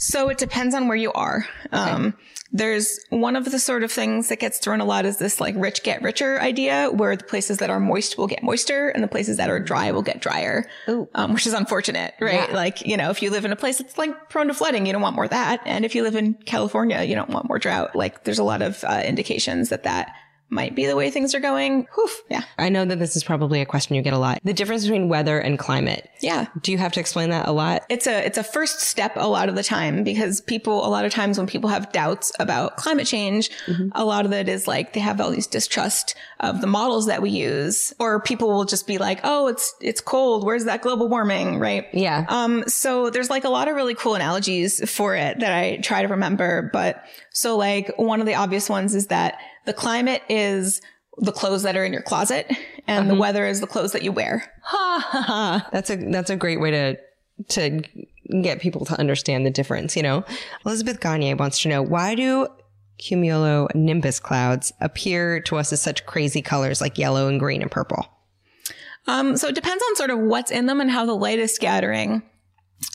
So 0.00 0.30
it 0.30 0.38
depends 0.38 0.74
on 0.74 0.88
where 0.88 0.96
you 0.96 1.12
are. 1.12 1.46
Um, 1.72 2.14
there's 2.52 2.98
one 3.10 3.36
of 3.36 3.44
the 3.44 3.58
sort 3.58 3.84
of 3.84 3.92
things 3.92 4.30
that 4.30 4.40
gets 4.40 4.58
thrown 4.58 4.80
a 4.80 4.84
lot 4.86 5.04
is 5.04 5.18
this 5.18 5.42
like 5.42 5.54
rich 5.58 5.82
get 5.82 6.00
richer 6.00 6.40
idea 6.40 6.88
where 6.90 7.14
the 7.16 7.22
places 7.22 7.58
that 7.58 7.68
are 7.68 7.78
moist 7.78 8.16
will 8.16 8.26
get 8.26 8.42
moister 8.42 8.88
and 8.88 9.04
the 9.04 9.08
places 9.08 9.36
that 9.36 9.50
are 9.50 9.60
dry 9.60 9.92
will 9.92 10.02
get 10.02 10.22
drier. 10.22 10.66
Um, 11.14 11.34
which 11.34 11.46
is 11.46 11.52
unfortunate, 11.52 12.14
right? 12.18 12.48
Yeah. 12.48 12.56
Like, 12.56 12.84
you 12.86 12.96
know, 12.96 13.10
if 13.10 13.20
you 13.20 13.30
live 13.30 13.44
in 13.44 13.52
a 13.52 13.56
place 13.56 13.76
that's 13.76 13.98
like 13.98 14.30
prone 14.30 14.48
to 14.48 14.54
flooding, 14.54 14.86
you 14.86 14.92
don't 14.92 15.02
want 15.02 15.16
more 15.16 15.24
of 15.24 15.30
that. 15.30 15.60
And 15.66 15.84
if 15.84 15.94
you 15.94 16.02
live 16.02 16.16
in 16.16 16.32
California, 16.32 17.02
you 17.02 17.14
don't 17.14 17.30
want 17.30 17.46
more 17.46 17.58
drought. 17.58 17.94
Like 17.94 18.24
there's 18.24 18.38
a 18.38 18.44
lot 18.44 18.62
of 18.62 18.82
uh, 18.84 19.02
indications 19.04 19.68
that 19.68 19.82
that 19.82 20.14
might 20.50 20.74
be 20.74 20.86
the 20.86 20.96
way 20.96 21.10
things 21.10 21.34
are 21.34 21.40
going. 21.40 21.86
Whew, 21.94 22.08
yeah. 22.28 22.42
I 22.58 22.68
know 22.68 22.84
that 22.84 22.98
this 22.98 23.16
is 23.16 23.24
probably 23.24 23.60
a 23.60 23.66
question 23.66 23.94
you 23.96 24.02
get 24.02 24.12
a 24.12 24.18
lot. 24.18 24.40
The 24.44 24.52
difference 24.52 24.82
between 24.82 25.08
weather 25.08 25.38
and 25.38 25.58
climate. 25.58 26.08
Yeah. 26.20 26.46
Do 26.60 26.72
you 26.72 26.78
have 26.78 26.92
to 26.92 27.00
explain 27.00 27.30
that 27.30 27.46
a 27.48 27.52
lot? 27.52 27.82
it's 27.88 28.06
a 28.06 28.24
it's 28.26 28.38
a 28.38 28.42
first 28.44 28.80
step 28.80 29.12
a 29.16 29.26
lot 29.28 29.48
of 29.48 29.54
the 29.54 29.62
time 29.62 30.04
because 30.04 30.40
people 30.40 30.86
a 30.86 30.88
lot 30.88 31.04
of 31.04 31.12
times 31.12 31.38
when 31.38 31.46
people 31.46 31.70
have 31.70 31.90
doubts 31.92 32.32
about 32.38 32.76
climate 32.76 33.06
change 33.06 33.50
a 33.92 34.04
lot 34.04 34.26
of 34.26 34.32
it 34.32 34.48
is 34.48 34.66
like 34.68 34.92
they 34.92 35.00
have 35.00 35.20
all 35.20 35.30
these 35.30 35.46
distrust 35.46 36.14
of 36.40 36.60
the 36.60 36.66
models 36.66 37.06
that 37.06 37.22
we 37.22 37.30
use 37.30 37.92
or 37.98 38.20
people 38.20 38.48
will 38.48 38.64
just 38.64 38.86
be 38.86 38.98
like 38.98 39.20
oh 39.24 39.46
it's 39.48 39.74
it's 39.80 40.00
cold 40.00 40.44
where's 40.44 40.64
that 40.66 40.82
global 40.82 41.08
warming 41.08 41.58
right 41.58 41.86
Yeah. 41.92 42.24
um 42.28 42.64
so 42.68 43.10
there's 43.10 43.30
like 43.30 43.44
a 43.44 43.48
lot 43.48 43.68
of 43.68 43.74
really 43.76 43.94
cool 43.94 44.14
analogies 44.14 44.88
for 44.90 45.14
it 45.16 45.40
that 45.40 45.52
I 45.52 45.76
try 45.78 46.02
to 46.02 46.08
remember 46.08 46.70
but 46.72 47.04
so 47.30 47.56
like 47.56 47.92
one 47.96 48.20
of 48.20 48.26
the 48.26 48.34
obvious 48.34 48.68
ones 48.68 48.94
is 48.94 49.08
that 49.08 49.38
the 49.66 49.72
climate 49.72 50.22
is 50.28 50.80
the 51.18 51.32
clothes 51.32 51.62
that 51.64 51.76
are 51.76 51.84
in 51.84 51.92
your 51.92 52.02
closet 52.02 52.50
and 52.86 53.10
the 53.10 53.14
weather 53.14 53.46
is 53.46 53.60
the 53.60 53.66
clothes 53.66 53.92
that 53.92 54.02
you 54.02 54.12
wear 54.12 54.50
Ha. 54.62 55.68
That's 55.72 55.90
a 55.90 55.96
that's 55.96 56.30
a 56.30 56.36
great 56.36 56.60
way 56.60 56.70
to 56.70 56.96
to 57.48 57.82
get 58.42 58.60
people 58.60 58.84
to 58.86 58.98
understand 58.98 59.44
the 59.44 59.50
difference, 59.50 59.96
you 59.96 60.02
know. 60.02 60.24
Elizabeth 60.64 61.00
Gagne 61.00 61.34
wants 61.34 61.60
to 61.62 61.68
know 61.68 61.82
why 61.82 62.14
do 62.14 62.46
cumulonimbus 62.98 64.20
clouds 64.20 64.72
appear 64.80 65.40
to 65.40 65.56
us 65.56 65.72
as 65.72 65.80
such 65.80 66.04
crazy 66.06 66.42
colors 66.42 66.80
like 66.80 66.98
yellow 66.98 67.28
and 67.28 67.40
green 67.40 67.62
and 67.62 67.70
purple? 67.70 68.06
Um, 69.06 69.36
so 69.36 69.48
it 69.48 69.54
depends 69.54 69.82
on 69.88 69.96
sort 69.96 70.10
of 70.10 70.18
what's 70.18 70.50
in 70.50 70.66
them 70.66 70.80
and 70.80 70.90
how 70.90 71.06
the 71.06 71.14
light 71.14 71.38
is 71.38 71.54
scattering. 71.54 72.22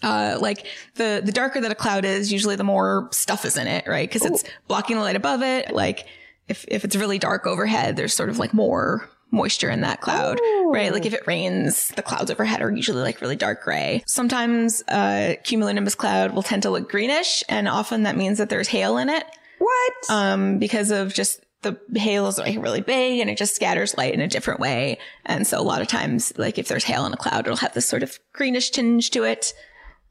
Uh, 0.03 0.37
like 0.39 0.65
the, 0.95 1.21
the 1.23 1.31
darker 1.31 1.59
that 1.61 1.71
a 1.71 1.75
cloud 1.75 2.05
is, 2.05 2.31
usually 2.31 2.55
the 2.55 2.63
more 2.63 3.09
stuff 3.11 3.45
is 3.45 3.57
in 3.57 3.67
it, 3.67 3.87
right? 3.87 4.09
Cause 4.09 4.25
it's 4.25 4.43
blocking 4.67 4.97
the 4.97 5.01
light 5.01 5.15
above 5.15 5.41
it. 5.41 5.73
Like 5.73 6.07
if, 6.47 6.65
if 6.67 6.83
it's 6.85 6.95
really 6.95 7.19
dark 7.19 7.45
overhead, 7.47 7.95
there's 7.95 8.13
sort 8.13 8.29
of 8.29 8.37
like 8.39 8.53
more 8.53 9.09
moisture 9.31 9.69
in 9.69 9.81
that 9.81 9.99
cloud, 10.01 10.39
right? 10.67 10.93
Like 10.93 11.05
if 11.05 11.13
it 11.13 11.27
rains, 11.27 11.89
the 11.89 12.01
clouds 12.01 12.31
overhead 12.31 12.61
are 12.61 12.71
usually 12.71 13.01
like 13.01 13.19
really 13.21 13.35
dark 13.35 13.63
gray. 13.63 14.03
Sometimes, 14.07 14.81
uh, 14.87 15.35
cumulonimbus 15.43 15.97
cloud 15.97 16.33
will 16.33 16.43
tend 16.43 16.63
to 16.63 16.69
look 16.69 16.89
greenish 16.89 17.43
and 17.49 17.67
often 17.67 18.03
that 18.03 18.15
means 18.15 18.37
that 18.37 18.49
there's 18.49 18.67
hail 18.67 18.97
in 18.97 19.09
it 19.09 19.25
What? 19.57 19.93
um, 20.09 20.59
because 20.59 20.91
of 20.91 21.13
just 21.13 21.41
the 21.63 21.75
hail 21.95 22.27
is 22.27 22.37
like 22.37 22.61
really 22.61 22.81
big 22.81 23.19
and 23.19 23.29
it 23.29 23.37
just 23.37 23.55
scatters 23.55 23.97
light 23.97 24.13
in 24.13 24.21
a 24.21 24.27
different 24.27 24.59
way. 24.59 24.99
And 25.25 25.47
so 25.47 25.59
a 25.59 25.63
lot 25.63 25.81
of 25.81 25.87
times, 25.87 26.31
like 26.37 26.59
if 26.59 26.67
there's 26.67 26.83
hail 26.83 27.05
in 27.07 27.13
a 27.13 27.17
cloud, 27.17 27.47
it'll 27.47 27.57
have 27.57 27.73
this 27.73 27.87
sort 27.87 28.03
of 28.03 28.19
greenish 28.33 28.69
tinge 28.69 29.09
to 29.11 29.23
it. 29.23 29.53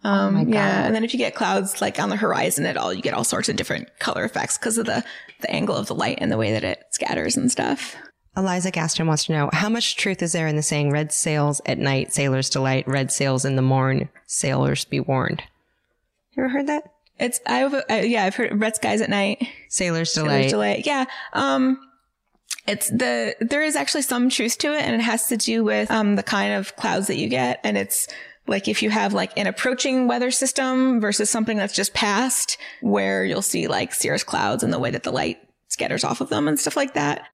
Um, 0.04 0.48
yeah. 0.48 0.84
And 0.84 0.94
then 0.94 1.02
if 1.02 1.14
you 1.14 1.18
get 1.18 1.34
clouds 1.34 1.80
like 1.80 1.98
on 1.98 2.10
the 2.10 2.16
horizon 2.16 2.66
at 2.66 2.76
all, 2.76 2.92
you 2.92 3.02
get 3.02 3.14
all 3.14 3.24
sorts 3.24 3.48
of 3.48 3.56
different 3.56 3.88
color 3.98 4.24
effects 4.24 4.58
because 4.58 4.76
of 4.76 4.84
the, 4.86 5.02
the 5.40 5.50
angle 5.50 5.74
of 5.74 5.86
the 5.86 5.94
light 5.94 6.18
and 6.20 6.30
the 6.30 6.36
way 6.36 6.52
that 6.52 6.62
it 6.62 6.84
scatters 6.90 7.36
and 7.36 7.50
stuff. 7.50 7.96
Eliza 8.36 8.70
Gaston 8.70 9.06
wants 9.06 9.24
to 9.24 9.32
know 9.32 9.48
how 9.52 9.68
much 9.68 9.96
truth 9.96 10.22
is 10.22 10.32
there 10.32 10.46
in 10.46 10.56
the 10.56 10.62
saying 10.62 10.90
red 10.90 11.12
sails 11.12 11.60
at 11.66 11.78
night, 11.78 12.12
sailors 12.12 12.50
delight, 12.50 12.86
red 12.86 13.10
sails 13.12 13.44
in 13.44 13.56
the 13.56 13.62
morn, 13.62 14.08
sailors 14.26 14.84
be 14.84 15.00
warned. 15.00 15.42
You 16.32 16.42
ever 16.42 16.52
heard 16.52 16.66
that? 16.66 16.92
It's, 17.18 17.40
I've, 17.46 17.72
uh, 17.72 17.82
yeah, 18.02 18.24
I've 18.24 18.34
heard 18.34 18.60
red 18.60 18.74
skies 18.74 19.00
at 19.00 19.08
night. 19.08 19.46
Sailors 19.68 20.12
delight. 20.12 20.50
delay. 20.50 20.82
Yeah. 20.84 21.04
Um, 21.32 21.78
it's 22.66 22.88
the, 22.90 23.36
there 23.40 23.62
is 23.62 23.76
actually 23.76 24.02
some 24.02 24.28
truth 24.28 24.58
to 24.58 24.74
it 24.74 24.82
and 24.82 24.96
it 24.96 25.04
has 25.04 25.28
to 25.28 25.36
do 25.36 25.62
with, 25.62 25.90
um, 25.92 26.16
the 26.16 26.24
kind 26.24 26.54
of 26.54 26.74
clouds 26.74 27.06
that 27.06 27.16
you 27.16 27.28
get. 27.28 27.60
And 27.62 27.78
it's 27.78 28.08
like 28.46 28.68
if 28.68 28.82
you 28.82 28.90
have 28.90 29.12
like 29.12 29.36
an 29.38 29.46
approaching 29.46 30.06
weather 30.06 30.30
system 30.30 31.00
versus 31.00 31.30
something 31.30 31.56
that's 31.56 31.74
just 31.74 31.94
passed 31.94 32.58
where 32.80 33.24
you'll 33.24 33.42
see 33.42 33.66
like 33.66 33.94
cirrus 33.94 34.24
clouds 34.24 34.62
and 34.62 34.72
the 34.72 34.78
way 34.78 34.90
that 34.90 35.02
the 35.02 35.12
light 35.12 35.38
scatters 35.68 36.04
off 36.04 36.20
of 36.20 36.28
them 36.28 36.48
and 36.48 36.58
stuff 36.58 36.76
like 36.76 36.94
that. 36.94 37.26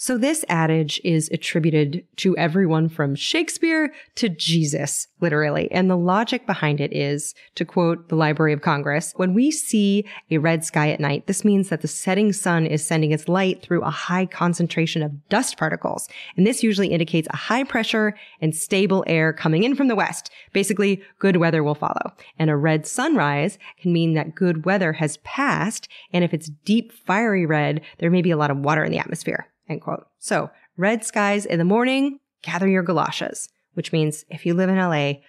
So 0.00 0.16
this 0.16 0.44
adage 0.48 1.00
is 1.02 1.28
attributed 1.32 2.04
to 2.18 2.36
everyone 2.36 2.88
from 2.88 3.16
Shakespeare 3.16 3.92
to 4.14 4.28
Jesus, 4.28 5.08
literally. 5.20 5.68
And 5.72 5.90
the 5.90 5.96
logic 5.96 6.46
behind 6.46 6.80
it 6.80 6.92
is, 6.92 7.34
to 7.56 7.64
quote 7.64 8.08
the 8.08 8.14
Library 8.14 8.52
of 8.52 8.60
Congress, 8.60 9.12
when 9.16 9.34
we 9.34 9.50
see 9.50 10.04
a 10.30 10.38
red 10.38 10.64
sky 10.64 10.90
at 10.90 11.00
night, 11.00 11.26
this 11.26 11.44
means 11.44 11.68
that 11.70 11.80
the 11.80 11.88
setting 11.88 12.32
sun 12.32 12.64
is 12.64 12.86
sending 12.86 13.10
its 13.10 13.28
light 13.28 13.60
through 13.60 13.82
a 13.82 13.90
high 13.90 14.24
concentration 14.24 15.02
of 15.02 15.28
dust 15.30 15.58
particles. 15.58 16.08
And 16.36 16.46
this 16.46 16.62
usually 16.62 16.92
indicates 16.92 17.26
a 17.32 17.36
high 17.36 17.64
pressure 17.64 18.14
and 18.40 18.54
stable 18.54 19.02
air 19.08 19.32
coming 19.32 19.64
in 19.64 19.74
from 19.74 19.88
the 19.88 19.96
west. 19.96 20.30
Basically, 20.52 21.02
good 21.18 21.38
weather 21.38 21.64
will 21.64 21.74
follow. 21.74 22.12
And 22.38 22.50
a 22.50 22.56
red 22.56 22.86
sunrise 22.86 23.58
can 23.80 23.92
mean 23.92 24.14
that 24.14 24.36
good 24.36 24.64
weather 24.64 24.92
has 24.92 25.16
passed. 25.24 25.88
And 26.12 26.22
if 26.22 26.32
it's 26.32 26.50
deep, 26.64 26.92
fiery 26.92 27.46
red, 27.46 27.80
there 27.98 28.12
may 28.12 28.22
be 28.22 28.30
a 28.30 28.36
lot 28.36 28.52
of 28.52 28.58
water 28.58 28.84
in 28.84 28.92
the 28.92 29.00
atmosphere. 29.00 29.48
End 29.68 29.80
quote. 29.80 30.06
So 30.18 30.50
red 30.76 31.04
skies 31.04 31.46
in 31.46 31.58
the 31.58 31.64
morning, 31.64 32.20
gather 32.42 32.68
your 32.68 32.82
galoshes, 32.82 33.48
which 33.74 33.92
means 33.92 34.24
if 34.30 34.46
you 34.46 34.54
live 34.54 34.70
in 34.70 34.76
LA, 34.76 35.20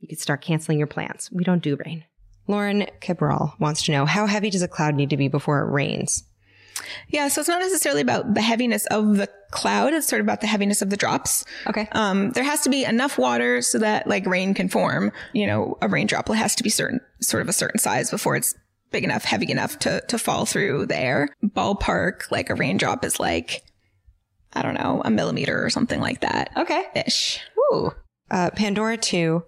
you 0.00 0.08
could 0.08 0.20
start 0.20 0.42
canceling 0.42 0.78
your 0.78 0.86
plans. 0.86 1.30
We 1.32 1.44
don't 1.44 1.62
do 1.62 1.76
rain. 1.84 2.04
Lauren 2.46 2.86
Cabral 3.00 3.54
wants 3.58 3.82
to 3.84 3.92
know 3.92 4.06
how 4.06 4.26
heavy 4.26 4.50
does 4.50 4.62
a 4.62 4.68
cloud 4.68 4.94
need 4.94 5.10
to 5.10 5.16
be 5.16 5.28
before 5.28 5.60
it 5.60 5.70
rains? 5.70 6.24
Yeah. 7.08 7.28
So 7.28 7.40
it's 7.40 7.48
not 7.48 7.60
necessarily 7.60 8.00
about 8.00 8.34
the 8.34 8.40
heaviness 8.40 8.86
of 8.86 9.16
the 9.16 9.28
cloud. 9.50 9.92
It's 9.92 10.06
sort 10.06 10.20
of 10.20 10.26
about 10.26 10.40
the 10.40 10.46
heaviness 10.46 10.80
of 10.80 10.90
the 10.90 10.96
drops. 10.96 11.44
Okay. 11.66 11.88
Um, 11.92 12.30
there 12.30 12.44
has 12.44 12.62
to 12.62 12.70
be 12.70 12.84
enough 12.84 13.18
water 13.18 13.62
so 13.62 13.78
that 13.78 14.06
like 14.06 14.26
rain 14.26 14.54
can 14.54 14.68
form. 14.68 15.12
You 15.32 15.46
know, 15.46 15.76
a 15.82 15.88
rain 15.88 16.06
droplet 16.06 16.38
has 16.38 16.54
to 16.56 16.62
be 16.62 16.70
certain, 16.70 17.00
sort 17.20 17.42
of 17.42 17.48
a 17.48 17.52
certain 17.52 17.78
size 17.78 18.10
before 18.10 18.36
it's 18.36 18.54
big 18.90 19.04
enough, 19.04 19.24
heavy 19.24 19.50
enough 19.50 19.78
to, 19.80 20.00
to 20.08 20.18
fall 20.18 20.46
through 20.46 20.86
the 20.86 20.98
air. 20.98 21.28
Ballpark, 21.44 22.30
like 22.30 22.48
a 22.48 22.54
raindrop 22.54 23.04
is 23.04 23.20
like, 23.20 23.62
I 24.52 24.62
don't 24.62 24.74
know, 24.74 25.02
a 25.04 25.10
millimeter 25.10 25.64
or 25.64 25.70
something 25.70 26.00
like 26.00 26.20
that. 26.20 26.50
Okay. 26.56 26.84
Ish. 26.94 27.40
Ooh. 27.72 27.92
Uh, 28.30 28.50
Pandora 28.50 28.96
2 28.96 29.42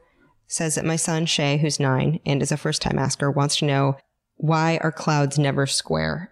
says 0.46 0.74
that 0.74 0.84
my 0.84 0.96
son, 0.96 1.26
Shay, 1.26 1.58
who's 1.58 1.80
nine 1.80 2.20
and 2.26 2.42
is 2.42 2.52
a 2.52 2.56
first 2.56 2.82
time 2.82 2.98
asker, 2.98 3.30
wants 3.30 3.56
to 3.58 3.64
know 3.64 3.96
why 4.36 4.78
are 4.82 4.92
clouds 4.92 5.38
never 5.38 5.66
square? 5.66 6.30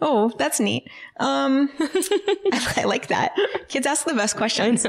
Oh, 0.00 0.32
that's 0.38 0.60
neat. 0.60 0.88
Um, 1.18 1.70
I, 1.80 2.74
I 2.78 2.84
like 2.84 3.08
that. 3.08 3.34
Kids 3.68 3.86
ask 3.86 4.04
the 4.04 4.14
best 4.14 4.36
questions. 4.36 4.86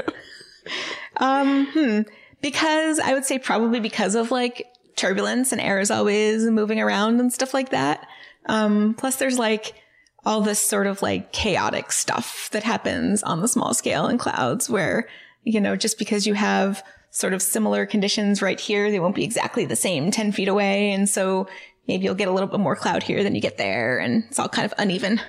Um, 1.16 1.66
hmm. 1.72 2.00
Because 2.42 2.98
I 2.98 3.14
would 3.14 3.24
say 3.24 3.38
probably 3.38 3.80
because 3.80 4.14
of 4.14 4.30
like 4.30 4.66
turbulence 4.96 5.52
and 5.52 5.60
air 5.60 5.80
is 5.80 5.90
always 5.90 6.44
moving 6.44 6.80
around 6.80 7.20
and 7.20 7.32
stuff 7.32 7.54
like 7.54 7.70
that. 7.70 8.06
Um, 8.46 8.94
plus 8.94 9.16
there's 9.16 9.38
like 9.38 9.74
all 10.24 10.40
this 10.40 10.60
sort 10.60 10.86
of 10.86 11.02
like 11.02 11.32
chaotic 11.32 11.92
stuff 11.92 12.48
that 12.52 12.62
happens 12.62 13.22
on 13.22 13.40
the 13.40 13.48
small 13.48 13.74
scale 13.74 14.06
in 14.06 14.18
clouds 14.18 14.68
where, 14.68 15.08
you 15.44 15.60
know, 15.60 15.76
just 15.76 15.98
because 15.98 16.26
you 16.26 16.34
have 16.34 16.82
sort 17.10 17.32
of 17.32 17.42
similar 17.42 17.86
conditions 17.86 18.42
right 18.42 18.60
here, 18.60 18.90
they 18.90 19.00
won't 19.00 19.14
be 19.14 19.24
exactly 19.24 19.64
the 19.64 19.76
same 19.76 20.10
10 20.10 20.32
feet 20.32 20.48
away. 20.48 20.92
And 20.92 21.08
so 21.08 21.48
maybe 21.88 22.04
you'll 22.04 22.14
get 22.14 22.28
a 22.28 22.32
little 22.32 22.48
bit 22.48 22.60
more 22.60 22.76
cloud 22.76 23.02
here 23.02 23.22
than 23.22 23.34
you 23.34 23.40
get 23.40 23.58
there. 23.58 23.98
And 23.98 24.24
it's 24.24 24.38
all 24.38 24.48
kind 24.48 24.66
of 24.66 24.74
uneven. 24.78 25.20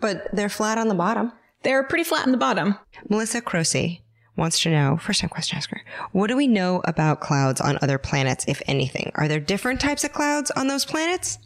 But 0.00 0.28
they're 0.32 0.48
flat 0.48 0.78
on 0.78 0.88
the 0.88 0.94
bottom. 0.94 1.32
They're 1.62 1.82
pretty 1.82 2.04
flat 2.04 2.26
on 2.26 2.32
the 2.32 2.38
bottom. 2.38 2.78
Melissa 3.08 3.40
Croce 3.40 4.02
wants 4.36 4.60
to 4.62 4.70
know, 4.70 4.98
first 4.98 5.20
time 5.20 5.30
question 5.30 5.56
asker, 5.56 5.80
what 6.12 6.26
do 6.26 6.36
we 6.36 6.46
know 6.46 6.82
about 6.84 7.20
clouds 7.20 7.60
on 7.60 7.78
other 7.82 7.98
planets, 7.98 8.44
if 8.46 8.62
anything? 8.66 9.10
Are 9.14 9.28
there 9.28 9.40
different 9.40 9.80
types 9.80 10.04
of 10.04 10.12
clouds 10.12 10.50
on 10.52 10.66
those 10.66 10.84
planets? 10.84 11.38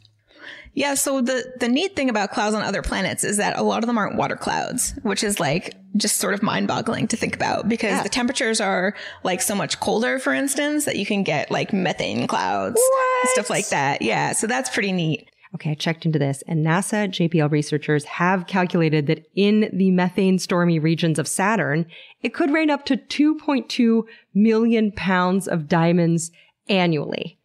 Yeah, 0.78 0.94
so 0.94 1.20
the 1.20 1.52
the 1.58 1.68
neat 1.68 1.96
thing 1.96 2.08
about 2.08 2.30
clouds 2.30 2.54
on 2.54 2.62
other 2.62 2.82
planets 2.82 3.24
is 3.24 3.36
that 3.38 3.58
a 3.58 3.62
lot 3.64 3.82
of 3.82 3.88
them 3.88 3.98
aren't 3.98 4.14
water 4.16 4.36
clouds, 4.36 4.94
which 5.02 5.24
is 5.24 5.40
like 5.40 5.74
just 5.96 6.18
sort 6.18 6.34
of 6.34 6.42
mind-boggling 6.42 7.08
to 7.08 7.16
think 7.16 7.34
about 7.34 7.68
because 7.68 7.90
Yeah. 7.96 8.02
the 8.04 8.08
temperatures 8.08 8.60
are 8.60 8.94
like 9.24 9.42
so 9.42 9.56
much 9.56 9.80
colder, 9.80 10.20
for 10.20 10.32
instance, 10.32 10.84
that 10.84 10.94
you 10.94 11.04
can 11.04 11.24
get 11.24 11.50
like 11.50 11.72
methane 11.72 12.28
clouds 12.28 12.80
and 13.22 13.28
stuff 13.30 13.50
like 13.50 13.68
that. 13.70 14.02
Yeah, 14.02 14.30
so 14.32 14.46
that's 14.46 14.70
pretty 14.70 14.92
neat. 14.92 15.28
Okay, 15.56 15.70
I 15.70 15.74
checked 15.74 16.06
into 16.06 16.18
this, 16.20 16.44
and 16.46 16.64
NASA 16.64 17.08
JPL 17.08 17.50
researchers 17.50 18.04
have 18.04 18.46
calculated 18.46 19.08
that 19.08 19.26
in 19.34 19.70
the 19.72 19.90
methane 19.90 20.38
stormy 20.38 20.78
regions 20.78 21.18
of 21.18 21.26
Saturn, 21.26 21.86
it 22.22 22.32
could 22.34 22.52
rain 22.52 22.70
up 22.70 22.84
to 22.84 22.96
2.2 22.96 24.04
million 24.32 24.92
pounds 24.92 25.48
of 25.48 25.66
diamonds 25.66 26.30
annually. 26.68 27.38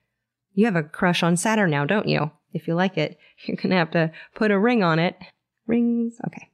You 0.53 0.65
have 0.65 0.75
a 0.75 0.83
crush 0.83 1.23
on 1.23 1.35
Saturn 1.35 1.71
now, 1.71 1.85
don't 1.85 2.07
you? 2.07 2.29
If 2.53 2.67
you 2.67 2.75
like 2.75 2.97
it, 2.97 3.17
you're 3.45 3.57
gonna 3.57 3.75
have 3.75 3.91
to 3.91 4.11
put 4.35 4.51
a 4.51 4.59
ring 4.59 4.83
on 4.83 4.99
it. 4.99 5.15
Rings, 5.67 6.15
okay. 6.27 6.49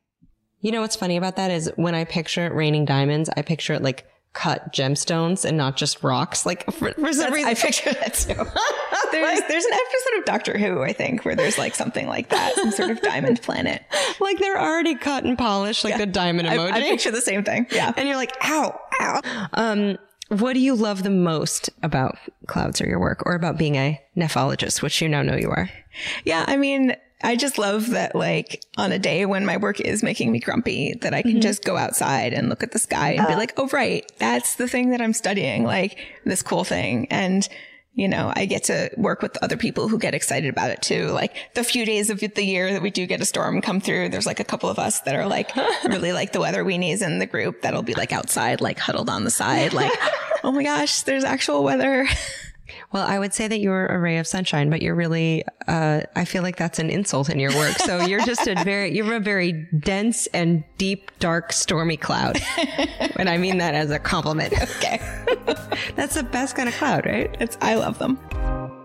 You 0.62 0.72
know 0.72 0.82
what's 0.82 0.96
funny 0.96 1.18
about 1.18 1.38
that 1.38 1.52
is 1.52 1.72
when 1.78 1.96
I 1.96 2.04
picture 2.04 2.46
it 2.46 2.54
raining 2.54 2.86
diamonds, 2.86 3.30
I 3.36 3.42
picture 3.42 3.74
it 3.74 3.82
like 3.82 4.06
cut 4.34 4.72
gemstones 4.74 5.44
and 5.46 5.58
not 5.58 5.76
just 5.78 6.04
rocks. 6.04 6.46
Like 6.46 6.66
for, 6.66 6.92
for 6.92 7.14
some 7.14 7.32
That's- 7.32 7.32
reason, 7.32 7.50
I 7.50 7.54
picture 7.54 7.94
that 7.94 8.14
too. 8.14 8.34
there's 9.12 9.42
there's 9.48 9.66
an 9.66 9.74
episode 9.74 10.20
of 10.20 10.26
Doctor 10.26 10.58
Who, 10.58 10.82
I 10.84 10.94
think, 10.94 11.26
where 11.26 11.36
there's 11.36 11.58
like 11.58 11.76
something 11.76 12.08
like 12.08 12.30
that, 12.30 12.56
some 12.56 12.72
sort 12.72 12.92
of 12.92 13.02
diamond 13.02 13.42
planet. 13.42 13.84
like 14.20 14.38
they're 14.40 14.60
already 14.60 14.96
cut 14.96 15.24
and 15.24 15.38
polished, 15.38 15.84
like 15.84 15.98
the 15.98 16.06
diamond 16.06 16.48
I, 16.48 16.58
emoji. 16.58 16.72
I 16.74 16.82
picture 16.82 17.12
the 17.12 17.22
same 17.22 17.44
thing. 17.44 17.68
Yeah. 17.72 17.94
and 17.96 18.08
you're 18.08 18.18
like, 18.18 18.36
ow, 18.44 18.80
ow. 19.02 19.22
Um, 19.54 19.98
what 20.30 20.54
do 20.54 20.60
you 20.60 20.76
love 20.76 21.04
the 21.04 21.10
most 21.10 21.70
about 21.84 22.18
clouds 22.48 22.82
or 22.82 22.88
your 22.88 23.00
work, 23.00 23.24
or 23.26 23.36
about 23.36 23.58
being 23.58 23.76
a 23.76 24.02
nephologist, 24.16 24.82
which 24.82 25.02
you 25.02 25.10
now 25.10 25.22
know 25.22 25.36
you 25.36 25.50
are? 25.50 25.70
Yeah, 26.24 26.46
I 26.48 26.58
mean, 26.58 26.96
I 27.22 27.36
just 27.36 27.58
love 27.58 27.90
that, 27.90 28.16
like, 28.16 28.64
on 28.78 28.92
a 28.92 29.00
day 29.00 29.26
when 29.26 29.46
my 29.46 29.58
work 29.58 29.82
is 29.82 30.02
making 30.02 30.32
me 30.32 30.40
grumpy, 30.40 30.94
that 31.02 31.14
I 31.14 31.22
can 31.22 31.32
mm-hmm. 31.32 31.40
just 31.42 31.66
go 31.66 31.76
outside 31.76 32.34
and 32.34 32.48
look 32.48 32.64
at 32.64 32.72
the 32.72 32.80
sky 32.80 33.12
and 33.12 33.28
be 33.28 33.34
uh. 33.34 33.38
like, 33.38 33.54
oh, 33.58 33.68
right, 33.68 34.10
that's 34.20 34.56
the 34.56 34.68
thing 34.68 34.92
that 34.92 35.02
I'm 35.02 35.14
studying, 35.14 35.66
like, 35.66 35.98
this 36.26 36.42
cool 36.42 36.64
thing. 36.64 37.08
And, 37.10 37.48
you 37.94 38.08
know, 38.08 38.32
I 38.36 38.46
get 38.46 38.66
to 38.66 38.90
work 38.98 39.22
with 39.22 39.38
other 39.42 39.58
people 39.58 39.88
who 39.90 39.98
get 39.98 40.14
excited 40.14 40.50
about 40.50 40.70
it 40.70 40.82
too. 40.82 41.08
Like, 41.08 41.36
the 41.56 41.64
few 41.64 41.86
days 41.86 42.10
of 42.10 42.20
the 42.20 42.44
year 42.44 42.72
that 42.72 42.82
we 42.82 42.92
do 42.92 43.06
get 43.06 43.22
a 43.22 43.26
storm 43.26 43.62
come 43.62 43.82
through, 43.82 44.10
there's 44.10 44.26
like 44.26 44.40
a 44.40 44.46
couple 44.46 44.70
of 44.70 44.80
us 44.80 45.02
that 45.02 45.16
are 45.16 45.28
like 45.28 45.56
really 45.86 46.14
like 46.14 46.32
the 46.32 46.40
weather 46.40 46.64
weenies 46.64 47.02
in 47.02 47.20
the 47.20 47.26
group 47.26 47.62
that'll 47.62 47.84
be 47.84 47.96
like 47.96 48.12
outside, 48.14 48.62
like 48.62 48.80
huddled 48.80 49.10
on 49.10 49.24
the 49.24 49.32
side, 49.32 49.74
like, 49.74 49.92
oh 50.44 50.52
my 50.52 50.64
gosh, 50.64 51.02
there's 51.02 51.24
actual 51.24 51.64
weather. 51.64 52.08
Well, 52.92 53.06
I 53.06 53.20
would 53.20 53.34
say 53.34 53.48
that 53.48 53.60
you're 53.60 53.88
a 53.88 54.00
ray 54.00 54.18
of 54.18 54.28
sunshine, 54.28 54.70
but 54.70 54.82
you're 54.82 54.96
really, 54.96 55.44
uh, 55.68 56.02
I 56.16 56.26
feel 56.26 56.44
like 56.44 56.58
that's 56.58 56.80
an 56.80 56.90
insult 56.90 57.30
in 57.30 57.40
your 57.40 57.56
work. 57.56 57.78
So 57.78 58.02
you're 58.02 58.26
just 58.26 58.48
a 58.48 58.56
very, 58.64 58.92
you're 58.96 59.16
a 59.16 59.20
very 59.20 59.68
dense 59.80 60.28
and 60.28 60.64
deep, 60.78 61.12
dark, 61.20 61.54
stormy 61.54 61.98
cloud. 61.98 62.42
and 63.16 63.30
I 63.30 63.38
mean 63.38 63.58
that 63.60 63.74
as 63.74 63.92
a 63.92 64.00
compliment. 64.00 64.54
okay. 64.78 65.00
That's 65.96 66.16
the 66.16 66.24
best 66.24 66.56
kind 66.56 66.70
of 66.70 66.76
cloud, 66.76 67.06
right? 67.06 67.36
It's, 67.40 67.58
I 67.62 67.76
love 67.76 68.00
them. 68.00 68.18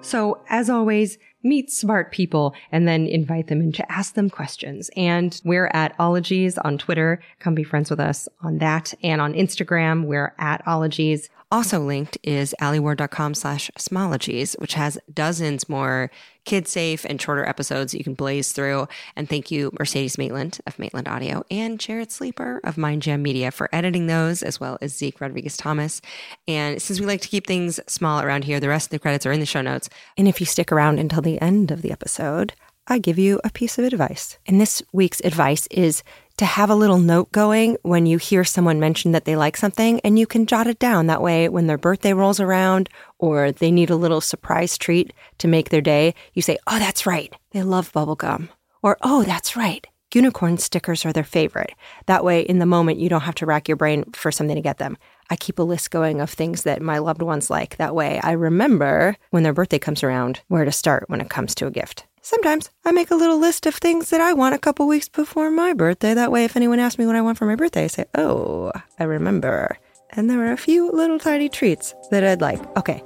So, 0.03 0.43
as 0.49 0.69
always, 0.69 1.19
meet 1.45 1.71
smart 1.71 2.11
people 2.11 2.55
and 2.73 2.89
then 2.89 3.07
invite 3.07 3.47
them 3.49 3.61
in 3.61 3.71
to 3.73 3.93
ask 3.93 4.15
them 4.15 4.31
questions. 4.31 4.91
And 4.97 5.41
we're 5.45 5.71
at 5.73 5.95
Ologies 5.99 6.59
on 6.59 6.79
Twitter. 6.79 7.21
Come 7.39 7.55
be 7.55 7.63
friends 7.63 7.91
with 7.91 8.01
us 8.01 8.29
on 8.43 8.59
that. 8.59 8.95
And 9.03 9.21
on 9.21 9.35
Instagram, 9.35 10.07
we're 10.07 10.35
at 10.39 10.67
Ologies. 10.67 11.29
Also 11.51 11.81
linked 11.81 12.19
is 12.23 12.55
alieward.com 12.61 13.35
slash 13.35 13.71
smologies, 13.79 14.59
which 14.61 14.75
has 14.75 14.99
dozens 15.13 15.69
more 15.69 16.11
kid 16.45 16.69
safe 16.69 17.05
and 17.07 17.21
shorter 17.21 17.45
episodes 17.45 17.93
that 17.93 17.99
you 17.99 18.05
can 18.05 18.15
blaze 18.15 18.53
through. 18.53 18.87
And 19.17 19.29
thank 19.29 19.51
you, 19.51 19.71
Mercedes 19.79 20.19
Maitland 20.19 20.59
of 20.67 20.79
Maitland 20.79 21.09
Audio 21.09 21.45
and 21.51 21.81
Jarrett 21.81 22.13
Sleeper 22.13 22.61
of 22.65 22.77
MindJam 22.77 23.21
Media 23.23 23.51
for 23.51 23.69
editing 23.73 24.07
those, 24.07 24.43
as 24.43 24.61
well 24.61 24.79
as 24.81 24.97
Zeke 24.97 25.21
Rodriguez 25.21 25.57
Thomas. 25.57 26.01
And 26.47 26.81
since 26.83 27.01
we 27.01 27.07
like 27.07 27.23
to 27.23 27.29
keep 27.29 27.47
things 27.47 27.81
small 27.87 28.21
around 28.21 28.45
here, 28.45 28.61
the 28.61 28.69
rest 28.69 28.87
of 28.87 28.91
the 28.91 28.99
credits 28.99 29.27
are 29.27 29.33
in 29.33 29.41
the 29.41 29.47
show 29.47 29.63
notes. 29.63 29.89
And 30.17 30.29
if 30.29 30.41
you 30.41 30.47
stick 30.47 30.71
around 30.71 30.99
until 30.99 31.23
the 31.23 31.41
end 31.41 31.71
of 31.71 31.83
the 31.83 31.93
episode, 31.93 32.55
I 32.87 32.99
give 32.99 33.19
you 33.19 33.41
a 33.43 33.51
piece 33.51 33.79
of 33.79 33.85
advice. 33.85 34.39
And 34.47 34.61
this 34.61 34.83
week's 34.93 35.21
advice 35.25 35.67
is 35.71 36.03
to 36.37 36.45
have 36.45 36.69
a 36.69 36.75
little 36.75 36.99
note 36.99 37.33
going 37.33 37.79
when 37.83 38.05
you 38.05 38.19
hear 38.19 38.45
someone 38.45 38.79
mention 38.79 39.13
that 39.13 39.25
they 39.25 39.37
like 39.37 39.57
something 39.57 40.01
and 40.01 40.19
you 40.19 40.27
can 40.27 40.47
jot 40.47 40.67
it 40.67 40.79
down. 40.79 41.07
That 41.07 41.23
way, 41.23 41.49
when 41.49 41.67
their 41.67 41.79
birthday 41.79 42.13
rolls 42.13 42.41
around 42.41 42.91
or 43.19 43.53
they 43.53 43.71
need 43.71 43.89
a 43.89 43.97
little 43.97 44.21
surprise 44.21 44.77
treat 44.77 45.15
to 45.39 45.49
make 45.49 45.71
their 45.71 45.81
day, 45.81 46.15
you 46.35 46.43
say, 46.43 46.59
Oh, 46.67 46.79
that's 46.79 47.07
right. 47.07 47.35
They 47.53 47.63
love 47.63 47.93
bubblegum. 47.93 48.51
Or, 48.83 48.99
Oh, 49.01 49.23
that's 49.23 49.57
right. 49.57 49.87
Unicorn 50.13 50.59
stickers 50.59 51.05
are 51.05 51.13
their 51.13 51.25
favorite. 51.25 51.73
That 52.07 52.23
way, 52.23 52.43
in 52.43 52.59
the 52.59 52.67
moment, 52.67 53.01
you 53.01 53.09
don't 53.09 53.23
have 53.23 53.35
to 53.37 53.47
rack 53.47 53.67
your 53.67 53.77
brain 53.77 54.05
for 54.13 54.31
something 54.31 54.55
to 54.55 54.63
get 54.63 54.79
them. 54.79 54.97
I 55.31 55.37
keep 55.37 55.59
a 55.59 55.63
list 55.63 55.91
going 55.91 56.21
of 56.21 56.31
things 56.31 56.63
that 56.63 56.83
my 56.83 56.99
loved 56.99 57.23
ones 57.23 57.51
like. 57.51 57.79
That 57.79 57.95
way, 57.95 58.21
I 58.23 58.33
remember 58.33 59.17
when 59.31 59.43
their 59.43 59.55
birthday 59.55 59.79
comes 59.81 60.05
around 60.05 60.43
where 60.49 60.65
to 60.65 60.71
start 60.71 61.09
when 61.09 61.21
it 61.21 61.31
comes 61.31 61.55
to 61.57 61.67
a 61.67 61.71
gift. 61.71 62.07
Sometimes 62.25 62.71
I 62.87 62.91
make 62.91 63.11
a 63.11 63.17
little 63.17 63.39
list 63.39 63.67
of 63.67 63.75
things 63.75 64.09
that 64.09 64.23
I 64.23 64.33
want 64.33 64.55
a 64.55 64.59
couple 64.59 64.89
weeks 64.89 65.11
before 65.11 65.51
my 65.51 65.75
birthday. 65.75 66.15
That 66.15 66.33
way, 66.33 66.47
if 66.47 66.57
anyone 66.57 66.79
asks 66.79 66.99
me 66.99 67.05
what 67.05 67.17
I 67.17 67.21
want 67.21 67.37
for 67.37 67.45
my 67.45 67.55
birthday, 67.55 67.85
I 67.85 67.89
say, 67.89 68.07
Oh, 68.15 68.73
I 68.99 69.05
remember. 69.05 69.77
And 70.09 70.31
there 70.31 70.41
are 70.47 70.53
a 70.53 70.57
few 70.57 70.91
little 70.91 71.19
tiny 71.19 71.51
treats 71.51 71.95
that 72.11 72.25
I'd 72.25 72.41
like. 72.41 72.61
Okay, 72.79 73.03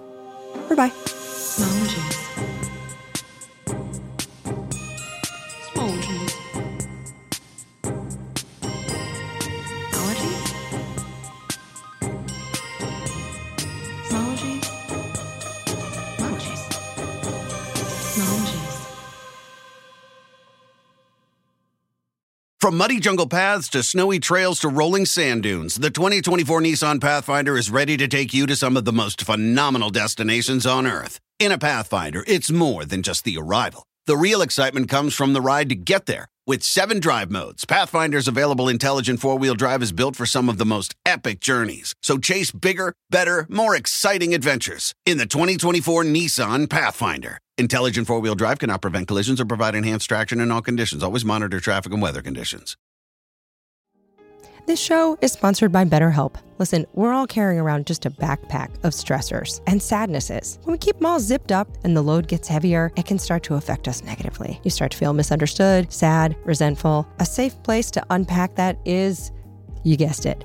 bye 0.69 0.77
bye. 0.77 2.15
From 22.61 22.77
muddy 22.77 22.99
jungle 22.99 23.29
paths 23.29 23.69
to 23.69 23.85
snowy 23.85 24.19
trails 24.19 24.59
to 24.61 24.69
rolling 24.69 25.07
sand 25.07 25.45
dunes, 25.45 25.77
the 25.77 25.91
2024 25.91 26.61
Nissan 26.61 27.01
Pathfinder 27.01 27.57
is 27.57 27.71
ready 27.71 27.97
to 27.97 28.09
take 28.09 28.35
you 28.35 28.47
to 28.47 28.57
some 28.57 28.77
of 28.77 28.85
the 28.85 28.93
most 28.93 29.23
phenomenal 29.23 29.91
destinations 29.91 30.67
on 30.67 30.85
Earth. 30.85 31.21
In 31.39 31.53
a 31.53 31.59
Pathfinder, 31.59 32.25
it's 32.27 32.51
more 32.51 32.85
than 32.85 33.05
just 33.05 33.23
the 33.23 33.39
arrival. 33.39 33.87
The 34.09 34.17
real 34.17 34.41
excitement 34.41 34.89
comes 34.89 35.15
from 35.15 35.35
the 35.35 35.43
ride 35.43 35.69
to 35.69 35.75
get 35.75 36.07
there. 36.07 36.29
With 36.47 36.63
seven 36.63 36.99
drive 36.99 37.31
modes, 37.31 37.67
Pathfinder's 37.67 38.27
available 38.27 38.67
intelligent 38.67 39.21
four 39.21 39.37
wheel 39.37 39.55
drive 39.55 39.83
is 39.83 39.93
built 39.93 40.17
for 40.17 40.25
some 40.25 40.49
of 40.49 40.57
the 40.57 40.65
most 40.65 40.95
epic 41.05 41.41
journeys. 41.41 41.95
So 42.03 42.17
chase 42.17 42.51
bigger, 42.51 42.95
better, 43.11 43.47
more 43.51 43.77
exciting 43.77 44.35
adventures 44.35 44.95
in 45.05 45.19
the 45.19 45.27
2024 45.27 46.05
Nissan 46.05 46.71
Pathfinder. 46.71 47.39
Intelligent 47.59 48.07
four 48.07 48.21
wheel 48.21 48.35
drive 48.35 48.61
cannot 48.61 48.81
prevent 48.81 49.09
collisions 49.09 49.43
or 49.43 49.45
provide 49.45 49.75
enhanced 49.75 50.09
traction 50.09 50.41
in 50.41 50.51
all 50.51 50.63
conditions. 50.63 51.03
Always 51.03 51.27
monitor 51.27 51.61
traffic 51.61 51.93
and 51.93 52.01
weather 52.01 52.23
conditions. 52.23 52.79
This 54.69 54.79
show 54.79 55.17
is 55.23 55.33
sponsored 55.33 55.73
by 55.73 55.87
BetterHelp. 55.87 56.35
Listen, 56.59 56.85
we're 56.93 57.15
all 57.15 57.27
carrying 57.27 57.59
around 57.59 57.87
just 57.87 58.05
a 58.05 58.11
backpack 58.11 58.69
of 58.85 58.93
stressors 58.93 59.63
and 59.67 59.81
sadnesses. 59.81 60.59
When 60.65 60.73
we 60.73 60.79
keep 60.79 60.99
them 60.99 61.07
all 61.07 61.21
zipped 61.21 61.53
up 61.53 61.71
and 61.85 61.97
the 61.97 62.03
load 62.03 62.29
gets 62.29 62.49
heavier, 62.49 62.93
it 62.95 63.07
can 63.07 63.19
start 63.19 63.43
to 63.45 63.55
affect 63.55 63.89
us 63.89 64.05
negatively. 64.05 64.61
You 64.65 64.71
start 64.71 64.91
to 64.91 64.99
feel 64.99 65.15
misunderstood, 65.15 65.91
sad, 65.91 66.37
resentful. 66.45 67.09
A 67.19 67.25
safe 67.25 67.63
place 67.63 67.91
to 67.93 68.05
unpack 68.11 68.57
that 68.57 68.79
is, 68.85 69.33
you 69.85 69.97
guessed 69.97 70.27
it, 70.27 70.45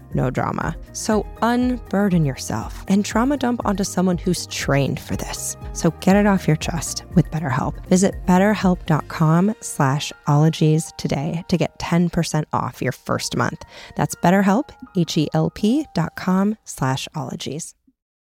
no 0.13 0.29
drama. 0.29 0.75
So 0.93 1.25
unburden 1.41 2.25
yourself 2.25 2.83
and 2.87 3.03
trauma 3.03 3.37
dump 3.37 3.61
onto 3.65 3.83
someone 3.83 4.17
who's 4.17 4.47
trained 4.47 4.99
for 4.99 5.15
this. 5.15 5.57
So 5.73 5.91
get 5.99 6.15
it 6.15 6.25
off 6.25 6.47
your 6.47 6.57
chest 6.57 7.03
with 7.15 7.29
BetterHelp. 7.31 7.85
Visit 7.87 8.15
betterhelp.com 8.25 9.55
slash 9.59 10.13
ologies 10.27 10.91
today 10.97 11.43
to 11.47 11.57
get 11.57 11.77
10% 11.79 12.43
off 12.53 12.81
your 12.81 12.91
first 12.91 13.35
month. 13.35 13.65
That's 13.95 14.15
betterhelp, 14.15 14.69
H-E-L-P 14.95 15.85
dot 15.93 16.15
com 16.15 16.57
slash 16.65 17.07
ologies. 17.15 17.73